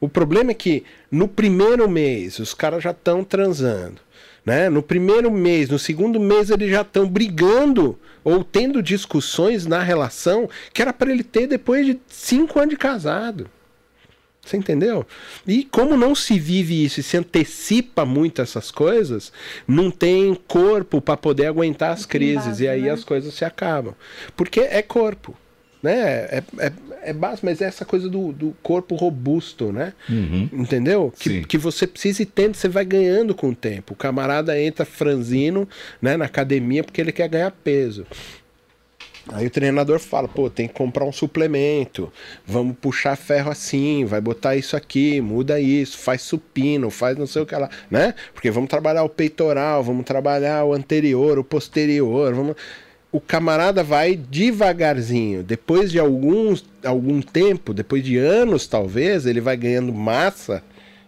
O 0.00 0.08
problema 0.08 0.50
é 0.50 0.54
que 0.54 0.84
no 1.10 1.28
primeiro 1.28 1.88
mês 1.88 2.38
os 2.38 2.54
caras 2.54 2.82
já 2.82 2.90
estão 2.90 3.22
transando. 3.22 4.00
Né? 4.44 4.68
No 4.68 4.82
primeiro 4.82 5.30
mês, 5.30 5.68
no 5.68 5.78
segundo 5.78 6.18
mês, 6.18 6.50
eles 6.50 6.70
já 6.70 6.82
estão 6.82 7.08
brigando 7.08 7.98
ou 8.24 8.42
tendo 8.42 8.82
discussões 8.82 9.66
na 9.66 9.82
relação 9.82 10.48
que 10.72 10.82
era 10.82 10.92
para 10.92 11.12
ele 11.12 11.22
ter 11.22 11.46
depois 11.46 11.86
de 11.86 12.00
cinco 12.08 12.58
anos 12.58 12.70
de 12.70 12.76
casado. 12.76 13.48
Você 14.44 14.56
entendeu? 14.56 15.06
E 15.46 15.64
como 15.64 15.96
não 15.96 16.16
se 16.16 16.36
vive 16.36 16.84
isso 16.84 16.98
e 16.98 17.02
se 17.02 17.16
antecipa 17.16 18.04
muito 18.04 18.42
essas 18.42 18.72
coisas, 18.72 19.32
não 19.68 19.88
tem 19.88 20.34
corpo 20.34 21.00
para 21.00 21.16
poder 21.16 21.46
aguentar 21.46 21.92
as 21.92 22.04
crises 22.04 22.46
base, 22.46 22.64
e 22.64 22.68
aí 22.68 22.82
né? 22.82 22.90
as 22.90 23.04
coisas 23.04 23.32
se 23.34 23.44
acabam. 23.44 23.94
Porque 24.36 24.58
é 24.58 24.82
corpo 24.82 25.36
né? 25.82 26.00
É, 26.00 26.42
é, 26.58 26.72
é 27.04 27.12
básico, 27.12 27.46
mas 27.46 27.60
é 27.60 27.64
essa 27.64 27.84
coisa 27.84 28.08
do, 28.08 28.32
do 28.32 28.54
corpo 28.62 28.94
robusto, 28.94 29.72
né? 29.72 29.92
Uhum. 30.08 30.48
Entendeu? 30.52 31.12
Que, 31.18 31.44
que 31.44 31.58
você 31.58 31.86
precisa 31.86 32.22
e 32.22 32.26
tendo, 32.26 32.54
você 32.54 32.68
vai 32.68 32.84
ganhando 32.84 33.34
com 33.34 33.48
o 33.48 33.54
tempo. 33.54 33.94
O 33.94 33.96
camarada 33.96 34.60
entra 34.60 34.84
franzino 34.84 35.68
né, 36.00 36.16
na 36.16 36.26
academia 36.26 36.84
porque 36.84 37.00
ele 37.00 37.12
quer 37.12 37.28
ganhar 37.28 37.50
peso. 37.50 38.06
Aí 39.28 39.46
o 39.46 39.50
treinador 39.50 40.00
fala, 40.00 40.26
pô, 40.26 40.50
tem 40.50 40.66
que 40.66 40.74
comprar 40.74 41.04
um 41.04 41.12
suplemento, 41.12 42.12
vamos 42.44 42.76
puxar 42.80 43.16
ferro 43.16 43.52
assim, 43.52 44.04
vai 44.04 44.20
botar 44.20 44.56
isso 44.56 44.76
aqui, 44.76 45.20
muda 45.20 45.60
isso, 45.60 45.96
faz 45.98 46.22
supino, 46.22 46.90
faz 46.90 47.16
não 47.16 47.26
sei 47.26 47.42
o 47.42 47.46
que 47.46 47.54
lá, 47.54 47.70
né? 47.88 48.14
Porque 48.34 48.50
vamos 48.50 48.68
trabalhar 48.68 49.04
o 49.04 49.08
peitoral, 49.08 49.82
vamos 49.82 50.04
trabalhar 50.04 50.64
o 50.64 50.72
anterior, 50.72 51.38
o 51.38 51.44
posterior, 51.44 52.34
vamos 52.34 52.56
o 53.12 53.20
camarada 53.20 53.84
vai 53.84 54.16
devagarzinho. 54.16 55.42
Depois 55.42 55.92
de 55.92 55.98
alguns, 55.98 56.64
algum 56.82 57.20
tempo, 57.20 57.74
depois 57.74 58.02
de 58.02 58.16
anos 58.16 58.66
talvez, 58.66 59.26
ele 59.26 59.40
vai 59.40 59.56
ganhando 59.56 59.92
massa. 59.92 60.62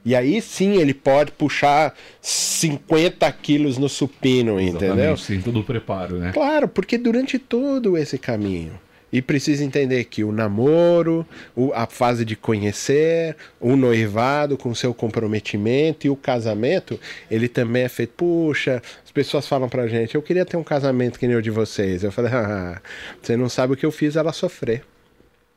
E 0.04 0.14
aí 0.14 0.42
sim 0.42 0.76
ele 0.76 0.92
pode 0.92 1.32
puxar 1.32 1.94
50 2.20 3.32
quilos 3.32 3.78
no 3.78 3.88
supino, 3.88 4.60
Exatamente, 4.60 4.84
entendeu? 4.84 5.16
Sim, 5.16 5.40
todo 5.40 5.60
o 5.60 5.64
preparo, 5.64 6.18
né? 6.18 6.30
Claro, 6.32 6.68
porque 6.68 6.98
durante 6.98 7.38
todo 7.38 7.96
esse 7.96 8.18
caminho 8.18 8.78
e 9.14 9.22
precisa 9.22 9.62
entender 9.62 10.02
que 10.06 10.24
o 10.24 10.32
namoro, 10.32 11.24
a 11.72 11.86
fase 11.86 12.24
de 12.24 12.34
conhecer, 12.34 13.36
o 13.60 13.76
noivado 13.76 14.58
com 14.58 14.74
seu 14.74 14.92
comprometimento 14.92 16.08
e 16.08 16.10
o 16.10 16.16
casamento, 16.16 16.98
ele 17.30 17.46
também 17.46 17.84
é 17.84 17.88
feito. 17.88 18.12
Puxa, 18.16 18.82
as 19.04 19.12
pessoas 19.12 19.46
falam 19.46 19.68
pra 19.68 19.86
gente, 19.86 20.16
eu 20.16 20.20
queria 20.20 20.44
ter 20.44 20.56
um 20.56 20.64
casamento 20.64 21.16
que 21.16 21.28
nem 21.28 21.36
o 21.36 21.40
de 21.42 21.52
vocês. 21.52 22.02
Eu 22.02 22.10
falei, 22.10 22.32
ah, 22.34 22.82
você 23.22 23.36
não 23.36 23.48
sabe 23.48 23.74
o 23.74 23.76
que 23.76 23.86
eu 23.86 23.92
fiz 23.92 24.16
ela 24.16 24.32
sofrer. 24.32 24.82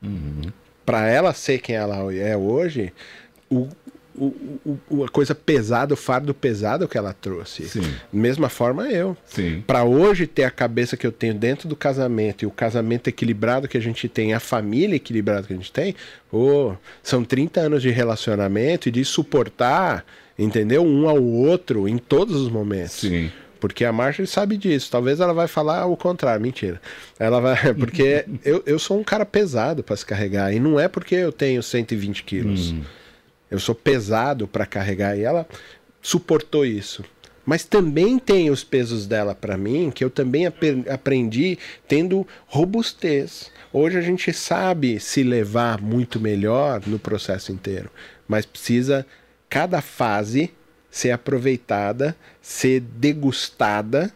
Uhum. 0.04 0.52
Para 0.86 1.08
ela 1.08 1.34
ser 1.34 1.58
quem 1.58 1.76
ela 1.76 2.13
é 2.13 2.38
hoje, 2.38 2.93
o, 3.50 3.67
o, 4.17 4.80
o, 4.89 5.03
a 5.03 5.10
coisa 5.10 5.36
pesada, 5.36 5.93
o 5.93 5.97
fardo 5.97 6.34
pesado 6.34 6.88
que 6.88 6.97
ela 6.97 7.13
trouxe. 7.13 7.67
Sim. 7.67 7.84
Mesma 8.12 8.49
forma 8.49 8.89
eu. 8.89 9.15
Para 9.65 9.84
hoje 9.84 10.25
ter 10.25 10.43
a 10.43 10.51
cabeça 10.51 10.97
que 10.97 11.06
eu 11.06 11.12
tenho 11.12 11.34
dentro 11.34 11.69
do 11.69 11.75
casamento 11.75 12.43
e 12.43 12.45
o 12.45 12.51
casamento 12.51 13.08
equilibrado 13.08 13.67
que 13.67 13.77
a 13.77 13.82
gente 13.82 14.10
tem, 14.10 14.34
a 14.34 14.39
família 14.39 14.95
equilibrada 14.95 15.45
que 15.45 15.53
a 15.53 15.56
gente 15.56 15.71
tem, 15.71 15.95
oh, 16.32 16.73
são 17.03 17.23
30 17.23 17.60
anos 17.62 17.82
de 17.82 17.91
relacionamento 17.91 18.89
e 18.89 18.91
de 18.91 19.06
suportar, 19.06 20.03
entendeu? 20.38 20.84
Um 20.84 21.08
ao 21.08 21.21
outro 21.21 21.88
em 21.88 21.97
todos 21.97 22.36
os 22.36 22.49
momentos. 22.49 22.93
Sim. 22.93 23.32
Porque 23.60 23.86
a 23.86 23.91
Marjorie 23.91 24.27
sabe 24.27 24.58
disso. 24.58 24.89
Talvez 24.91 25.19
ela 25.19 25.34
vai 25.34 25.47
falar 25.47 25.86
o 25.86 25.97
contrário. 25.97 26.41
Mentira. 26.41 26.80
Ela 27.19 27.39
vai. 27.39 27.56
Porque 27.73 28.25
eu, 28.45 28.62
eu 28.65 28.80
sou 28.80 28.99
um 28.99 29.03
cara 29.03 29.25
pesado 29.25 29.84
para 29.84 29.95
se 29.95 30.06
carregar. 30.06 30.53
E 30.53 30.60
não 30.60 30.80
é 30.80 30.88
porque 30.88 31.15
eu 31.15 31.32
tenho 31.32 31.62
120 31.62 32.23
quilos. 32.23 32.71
Hum. 32.71 32.82
Eu 33.50 33.60
sou 33.60 33.74
pesado 33.74 34.48
para 34.48 34.66
carregar 34.66 35.18
e 35.18 35.24
ela 35.24 35.48
suportou 36.02 36.66
isso. 36.66 37.04
Mas 37.46 37.64
também 37.64 38.20
tem 38.20 38.50
os 38.50 38.64
pesos 38.64 39.08
dela 39.08 39.34
para 39.34 39.58
mim 39.58 39.90
que 39.90 40.04
eu 40.04 40.10
também 40.10 40.46
ap 40.46 40.62
aprendi 40.92 41.58
tendo 41.88 42.28
robustez. 42.46 43.50
Hoje 43.72 43.98
a 43.98 44.02
gente 44.02 44.34
sabe 44.34 45.00
se 45.00 45.24
levar 45.24 45.82
muito 45.82 46.20
melhor 46.20 46.82
no 46.86 47.00
processo 47.00 47.52
inteiro, 47.52 47.90
mas 48.28 48.46
precisa 48.46 49.06
cada 49.50 49.82
fase 49.82 50.52
ser 50.92 51.12
aproveitada, 51.12 52.16
ser 52.42 52.82
degustada 52.82 54.12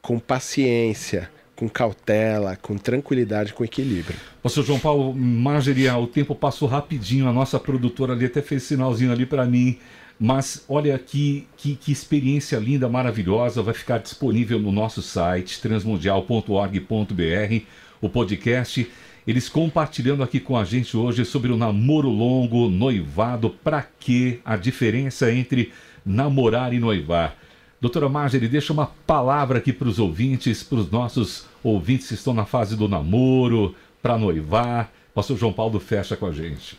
com 0.00 0.18
paciência 0.18 1.30
com 1.60 1.68
cautela, 1.68 2.56
com 2.56 2.78
tranquilidade, 2.78 3.52
com 3.52 3.62
equilíbrio. 3.62 4.18
Pastor 4.42 4.64
João 4.64 4.78
Paulo, 4.78 5.14
Margeria, 5.14 5.94
o 5.98 6.06
tempo 6.06 6.34
passou 6.34 6.66
rapidinho, 6.66 7.28
a 7.28 7.32
nossa 7.34 7.60
produtora 7.60 8.14
ali 8.14 8.24
até 8.24 8.40
fez 8.40 8.62
sinalzinho 8.62 9.12
ali 9.12 9.26
para 9.26 9.44
mim. 9.44 9.76
Mas 10.18 10.64
olha 10.66 10.98
que, 10.98 11.46
que, 11.58 11.76
que, 11.76 11.92
experiência 11.92 12.56
linda, 12.56 12.88
maravilhosa. 12.88 13.62
Vai 13.62 13.74
ficar 13.74 13.98
disponível 13.98 14.58
no 14.58 14.72
nosso 14.72 15.02
site, 15.02 15.60
transmundial.org.br, 15.60 17.64
o 18.00 18.08
podcast. 18.08 18.90
Eles 19.26 19.50
compartilhando 19.50 20.22
aqui 20.22 20.40
com 20.40 20.56
a 20.56 20.64
gente 20.64 20.96
hoje 20.96 21.26
sobre 21.26 21.52
o 21.52 21.58
namoro 21.58 22.08
longo, 22.08 22.70
noivado, 22.70 23.50
para 23.62 23.82
que 23.82 24.40
a 24.46 24.56
diferença 24.56 25.30
entre 25.30 25.74
namorar 26.06 26.72
e 26.72 26.78
noivar. 26.78 27.36
Doutora 27.80 28.10
Marjorie, 28.10 28.46
deixa 28.46 28.74
uma 28.74 28.88
palavra 29.06 29.56
aqui 29.56 29.72
para 29.72 29.88
os 29.88 29.98
ouvintes, 29.98 30.62
para 30.62 30.80
os 30.80 30.90
nossos 30.90 31.46
ouvintes 31.64 32.08
que 32.08 32.14
estão 32.14 32.34
na 32.34 32.44
fase 32.44 32.76
do 32.76 32.86
namoro, 32.86 33.74
para 34.02 34.18
noivar. 34.18 34.92
Pastor 35.14 35.38
João 35.38 35.50
Paulo 35.50 35.80
fecha 35.80 36.14
com 36.14 36.26
a 36.26 36.32
gente. 36.32 36.76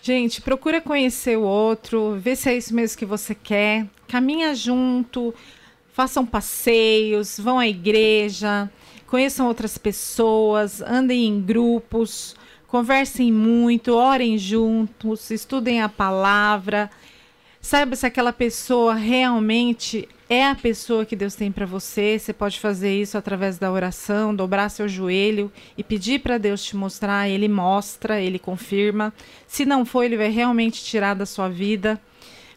Gente, 0.00 0.40
procura 0.40 0.80
conhecer 0.80 1.36
o 1.36 1.42
outro, 1.42 2.16
ver 2.20 2.36
se 2.36 2.48
é 2.48 2.56
isso 2.56 2.72
mesmo 2.72 2.96
que 2.96 3.04
você 3.04 3.34
quer. 3.34 3.84
Caminha 4.06 4.54
junto, 4.54 5.34
façam 5.92 6.24
passeios, 6.24 7.36
vão 7.40 7.58
à 7.58 7.66
igreja, 7.66 8.70
conheçam 9.08 9.48
outras 9.48 9.76
pessoas, 9.76 10.80
andem 10.80 11.26
em 11.26 11.40
grupos, 11.40 12.36
conversem 12.68 13.32
muito, 13.32 13.92
orem 13.92 14.38
juntos, 14.38 15.32
estudem 15.32 15.82
a 15.82 15.88
palavra. 15.88 16.88
Saiba 17.60 17.96
se 17.96 18.06
aquela 18.06 18.32
pessoa 18.32 18.94
realmente 18.94 20.08
é 20.28 20.46
a 20.46 20.54
pessoa 20.54 21.04
que 21.04 21.16
Deus 21.16 21.34
tem 21.34 21.50
para 21.50 21.66
você. 21.66 22.18
Você 22.18 22.32
pode 22.32 22.60
fazer 22.60 22.94
isso 23.00 23.18
através 23.18 23.58
da 23.58 23.70
oração, 23.72 24.34
dobrar 24.34 24.68
seu 24.68 24.88
joelho 24.88 25.50
e 25.76 25.82
pedir 25.82 26.20
para 26.20 26.38
Deus 26.38 26.62
te 26.62 26.76
mostrar. 26.76 27.28
Ele 27.28 27.48
mostra, 27.48 28.20
ele 28.20 28.38
confirma. 28.38 29.12
Se 29.46 29.64
não 29.64 29.84
for, 29.84 30.04
ele 30.04 30.16
vai 30.16 30.28
realmente 30.28 30.84
tirar 30.84 31.14
da 31.14 31.26
sua 31.26 31.48
vida. 31.48 32.00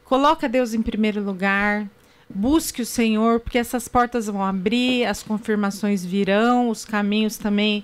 Coloca 0.06 0.48
Deus 0.48 0.74
em 0.74 0.82
primeiro 0.82 1.24
lugar. 1.24 1.88
Busque 2.30 2.82
o 2.82 2.86
Senhor, 2.86 3.40
porque 3.40 3.58
essas 3.58 3.88
portas 3.88 4.28
vão 4.28 4.44
abrir, 4.44 5.06
as 5.06 5.22
confirmações 5.22 6.06
virão, 6.06 6.70
os 6.70 6.86
caminhos 6.86 7.38
também 7.38 7.84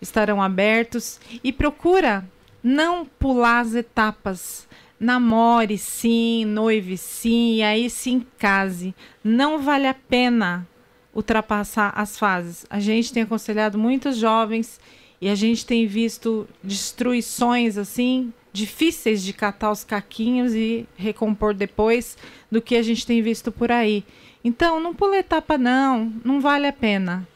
estarão 0.00 0.42
abertos. 0.42 1.20
E 1.44 1.52
procura 1.52 2.24
não 2.62 3.04
pular 3.04 3.60
as 3.60 3.74
etapas 3.74 4.66
namore 4.98 5.78
sim, 5.78 6.44
noive 6.44 6.96
sim, 6.96 7.56
e 7.56 7.62
aí 7.62 7.90
sim 7.90 8.24
case. 8.38 8.94
Não 9.22 9.58
vale 9.58 9.86
a 9.86 9.94
pena 9.94 10.66
ultrapassar 11.14 11.92
as 11.96 12.18
fases. 12.18 12.66
A 12.68 12.80
gente 12.80 13.12
tem 13.12 13.22
aconselhado 13.22 13.78
muitos 13.78 14.16
jovens 14.16 14.80
e 15.20 15.28
a 15.28 15.34
gente 15.34 15.64
tem 15.64 15.86
visto 15.86 16.48
destruições 16.62 17.78
assim 17.78 18.32
difíceis 18.52 19.22
de 19.22 19.32
catar 19.32 19.70
os 19.70 19.84
caquinhos 19.84 20.54
e 20.54 20.86
recompor 20.96 21.52
depois 21.52 22.16
do 22.50 22.62
que 22.62 22.76
a 22.76 22.82
gente 22.82 23.06
tem 23.06 23.20
visto 23.20 23.52
por 23.52 23.70
aí. 23.70 24.02
Então, 24.42 24.80
não 24.80 24.94
pula 24.94 25.18
etapa 25.18 25.58
não, 25.58 26.12
não 26.24 26.40
vale 26.40 26.66
a 26.66 26.72
pena 26.72 27.26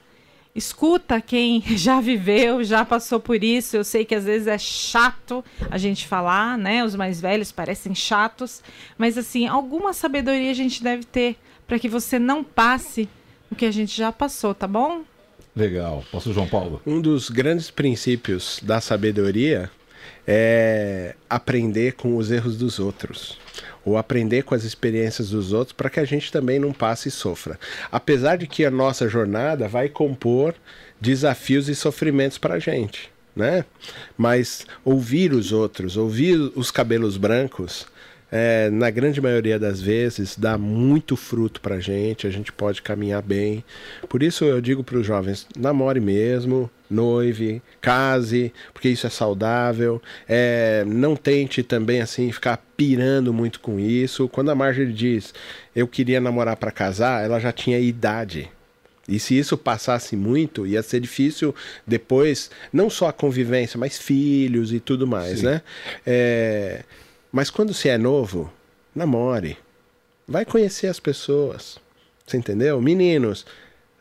escuta 0.54 1.20
quem 1.20 1.62
já 1.76 2.00
viveu, 2.00 2.62
já 2.64 2.84
passou 2.84 3.20
por 3.20 3.42
isso. 3.42 3.76
Eu 3.76 3.84
sei 3.84 4.04
que 4.04 4.14
às 4.14 4.24
vezes 4.24 4.46
é 4.46 4.58
chato 4.58 5.44
a 5.70 5.78
gente 5.78 6.06
falar, 6.06 6.58
né? 6.58 6.84
Os 6.84 6.94
mais 6.94 7.20
velhos 7.20 7.52
parecem 7.52 7.94
chatos, 7.94 8.62
mas 8.98 9.16
assim, 9.16 9.46
alguma 9.46 9.92
sabedoria 9.92 10.50
a 10.50 10.54
gente 10.54 10.82
deve 10.82 11.04
ter 11.04 11.36
para 11.66 11.78
que 11.78 11.88
você 11.88 12.18
não 12.18 12.42
passe 12.42 13.08
o 13.50 13.54
que 13.54 13.64
a 13.64 13.70
gente 13.70 13.96
já 13.96 14.12
passou, 14.12 14.54
tá 14.54 14.66
bom? 14.66 15.02
Legal. 15.54 16.04
Posso, 16.10 16.32
João 16.32 16.46
Paulo? 16.46 16.80
Um 16.86 17.00
dos 17.00 17.28
grandes 17.28 17.70
princípios 17.70 18.60
da 18.62 18.80
sabedoria 18.80 19.70
é 20.26 21.16
aprender 21.28 21.94
com 21.94 22.16
os 22.16 22.30
erros 22.30 22.56
dos 22.56 22.78
outros 22.78 23.38
ou 23.84 23.96
aprender 23.96 24.42
com 24.42 24.54
as 24.54 24.64
experiências 24.64 25.30
dos 25.30 25.52
outros 25.52 25.72
para 25.72 25.90
que 25.90 26.00
a 26.00 26.04
gente 26.04 26.30
também 26.30 26.58
não 26.58 26.72
passe 26.72 27.08
e 27.08 27.12
sofra. 27.12 27.58
Apesar 27.90 28.36
de 28.36 28.46
que 28.46 28.64
a 28.64 28.70
nossa 28.70 29.08
jornada 29.08 29.68
vai 29.68 29.88
compor 29.88 30.54
desafios 31.00 31.68
e 31.68 31.74
sofrimentos 31.74 32.38
para 32.38 32.54
a 32.54 32.58
gente, 32.58 33.10
né? 33.34 33.64
Mas 34.16 34.66
ouvir 34.84 35.32
os 35.32 35.52
outros, 35.52 35.96
ouvir 35.96 36.36
os 36.54 36.70
cabelos 36.70 37.16
brancos, 37.16 37.86
é, 38.30 38.70
na 38.70 38.90
grande 38.90 39.20
maioria 39.20 39.58
das 39.58 39.80
vezes, 39.80 40.36
dá 40.36 40.56
muito 40.56 41.16
fruto 41.16 41.60
para 41.60 41.80
gente, 41.80 42.26
a 42.26 42.30
gente 42.30 42.52
pode 42.52 42.82
caminhar 42.82 43.22
bem. 43.22 43.64
Por 44.08 44.22
isso 44.22 44.44
eu 44.44 44.60
digo 44.60 44.84
para 44.84 44.98
os 44.98 45.06
jovens: 45.06 45.46
namore 45.56 46.00
mesmo, 46.00 46.70
noive, 46.88 47.60
case, 47.80 48.52
porque 48.72 48.88
isso 48.88 49.06
é 49.06 49.10
saudável. 49.10 50.00
É, 50.28 50.84
não 50.86 51.16
tente 51.16 51.62
também 51.62 52.00
assim 52.00 52.30
ficar 52.30 52.62
pirando 52.76 53.32
muito 53.32 53.60
com 53.60 53.78
isso. 53.78 54.28
Quando 54.28 54.50
a 54.50 54.54
Marjorie 54.54 54.92
diz 54.92 55.34
eu 55.74 55.86
queria 55.86 56.20
namorar 56.20 56.56
para 56.56 56.70
casar, 56.70 57.24
ela 57.24 57.38
já 57.38 57.52
tinha 57.52 57.78
idade. 57.78 58.50
E 59.08 59.18
se 59.18 59.36
isso 59.36 59.58
passasse 59.58 60.14
muito, 60.14 60.66
ia 60.66 60.82
ser 60.82 61.00
difícil 61.00 61.54
depois, 61.84 62.48
não 62.72 62.88
só 62.88 63.08
a 63.08 63.12
convivência, 63.12 63.76
mas 63.76 63.98
filhos 63.98 64.72
e 64.72 64.78
tudo 64.78 65.06
mais, 65.06 65.40
Sim. 65.40 65.46
né? 65.46 65.62
É, 66.06 66.84
mas 67.32 67.50
quando 67.50 67.72
você 67.72 67.90
é 67.90 67.98
novo, 67.98 68.52
namore. 68.94 69.56
Vai 70.26 70.44
conhecer 70.44 70.86
as 70.86 71.00
pessoas. 71.00 71.78
Você 72.26 72.36
entendeu? 72.36 72.80
Meninos, 72.80 73.44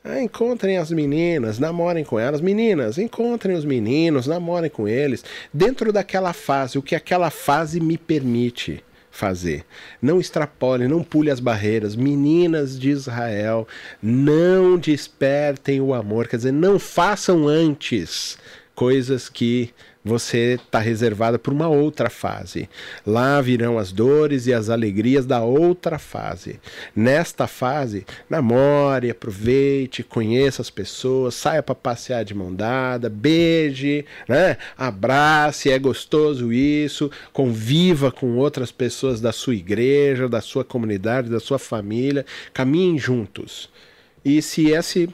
ah, 0.03 0.21
encontrem 0.21 0.77
as 0.77 0.91
meninas, 0.91 1.59
namorem 1.59 2.03
com 2.03 2.17
elas. 2.19 2.41
Meninas, 2.41 2.97
encontrem 2.97 3.55
os 3.55 3.65
meninos, 3.65 4.27
namorem 4.27 4.69
com 4.69 4.87
eles. 4.87 5.23
Dentro 5.53 5.91
daquela 5.91 6.33
fase, 6.33 6.77
o 6.77 6.81
que 6.81 6.95
aquela 6.95 7.29
fase 7.29 7.79
me 7.79 7.97
permite 7.97 8.83
fazer. 9.11 9.65
Não 10.01 10.19
extrapole, 10.19 10.87
não 10.87 11.03
pule 11.03 11.29
as 11.29 11.39
barreiras. 11.39 11.95
Meninas 11.95 12.79
de 12.79 12.89
Israel, 12.89 13.67
não 14.01 14.77
despertem 14.77 15.81
o 15.81 15.93
amor. 15.93 16.27
Quer 16.27 16.37
dizer, 16.37 16.53
não 16.53 16.79
façam 16.79 17.47
antes 17.47 18.37
coisas 18.73 19.27
que 19.27 19.73
você 20.03 20.53
está 20.53 20.79
reservada 20.79 21.37
para 21.37 21.53
uma 21.53 21.67
outra 21.67 22.09
fase. 22.09 22.69
Lá 23.05 23.41
virão 23.41 23.77
as 23.77 23.91
dores 23.91 24.47
e 24.47 24.53
as 24.53 24.69
alegrias 24.69 25.25
da 25.25 25.41
outra 25.41 25.99
fase. 25.99 26.59
Nesta 26.95 27.47
fase, 27.47 28.05
namore, 28.29 29.09
aproveite, 29.09 30.03
conheça 30.03 30.61
as 30.61 30.69
pessoas, 30.69 31.35
saia 31.35 31.61
para 31.61 31.75
passear 31.75 32.23
de 32.23 32.33
mão 32.33 32.53
dada, 32.53 33.09
beije, 33.09 34.05
né? 34.27 34.57
abrace, 34.77 35.69
é 35.69 35.77
gostoso 35.77 36.53
isso, 36.53 37.11
conviva 37.33 38.11
com 38.11 38.37
outras 38.37 38.71
pessoas 38.71 39.19
da 39.19 39.31
sua 39.31 39.55
igreja, 39.55 40.29
da 40.29 40.41
sua 40.41 40.63
comunidade, 40.63 41.29
da 41.29 41.39
sua 41.39 41.59
família, 41.59 42.25
caminhem 42.53 42.97
juntos. 42.97 43.69
E 44.23 44.41
se 44.41 44.69
esse 44.71 45.09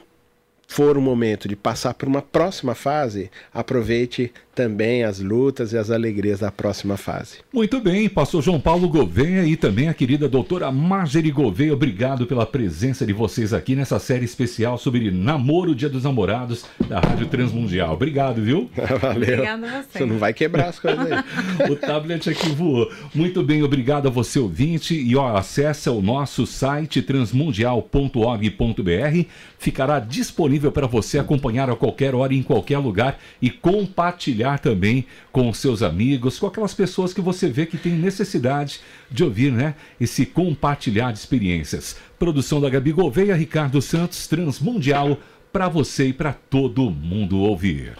for 0.66 0.98
o 0.98 1.00
momento 1.00 1.48
de 1.48 1.54
passar 1.54 1.94
para 1.94 2.08
uma 2.08 2.20
próxima 2.20 2.74
fase, 2.74 3.30
aproveite 3.52 4.32
também 4.56 5.04
as 5.04 5.20
lutas 5.20 5.74
e 5.74 5.76
as 5.76 5.90
alegrias 5.90 6.40
da 6.40 6.50
próxima 6.50 6.96
fase. 6.96 7.40
Muito 7.52 7.78
bem, 7.78 8.08
pastor 8.08 8.42
João 8.42 8.58
Paulo 8.58 8.88
Gouveia 8.88 9.44
e 9.44 9.54
também 9.54 9.90
a 9.90 9.94
querida 9.94 10.30
doutora 10.30 10.72
Marjorie 10.72 11.30
Gouveia, 11.30 11.74
obrigado 11.74 12.26
pela 12.26 12.46
presença 12.46 13.04
de 13.04 13.12
vocês 13.12 13.52
aqui 13.52 13.76
nessa 13.76 13.98
série 13.98 14.24
especial 14.24 14.78
sobre 14.78 15.10
namoro 15.10 15.74
Dia 15.74 15.90
dos 15.90 16.04
Namorados 16.04 16.64
da 16.88 17.00
Rádio 17.00 17.26
Transmundial. 17.26 17.92
Obrigado, 17.92 18.40
viu? 18.40 18.70
Valeu. 18.98 19.34
Obrigado 19.34 19.64
a 19.64 19.82
você. 19.82 19.98
Você 19.98 20.06
não 20.06 20.16
vai 20.16 20.32
quebrar 20.32 20.70
as 20.70 20.78
coisas 20.78 21.12
aí. 21.12 21.22
o 21.70 21.76
tablet 21.76 22.30
aqui 22.30 22.48
voou. 22.48 22.90
Muito 23.14 23.42
bem, 23.42 23.62
obrigado 23.62 24.08
a 24.08 24.10
você 24.10 24.38
ouvinte 24.38 24.94
e 24.94 25.14
ó, 25.16 25.36
acessa 25.36 25.92
o 25.92 26.00
nosso 26.00 26.46
site 26.46 27.02
transmundial.org.br, 27.02 29.28
ficará 29.58 30.00
disponível 30.00 30.72
para 30.72 30.86
você 30.86 31.18
acompanhar 31.18 31.68
a 31.68 31.76
qualquer 31.76 32.14
hora 32.14 32.32
em 32.32 32.42
qualquer 32.42 32.78
lugar 32.78 33.18
e 33.42 33.50
compartilhar 33.50 34.45
compartilhar 34.46 34.58
também 34.58 35.04
com 35.32 35.52
seus 35.52 35.82
amigos, 35.82 36.38
com 36.38 36.46
aquelas 36.46 36.72
pessoas 36.72 37.12
que 37.12 37.20
você 37.20 37.48
vê 37.48 37.66
que 37.66 37.76
tem 37.76 37.92
necessidade 37.92 38.80
de 39.10 39.24
ouvir, 39.24 39.50
né? 39.50 39.74
Esse 40.00 40.24
compartilhar 40.24 41.12
de 41.12 41.18
experiências. 41.18 41.96
Produção 42.18 42.60
da 42.60 42.70
Gabi 42.70 42.92
Gouveia, 42.92 43.34
Ricardo 43.34 43.82
Santos, 43.82 44.26
Transmundial, 44.26 45.18
para 45.52 45.68
você 45.68 46.08
e 46.08 46.12
para 46.12 46.32
todo 46.32 46.90
mundo 46.90 47.38
ouvir. 47.38 47.94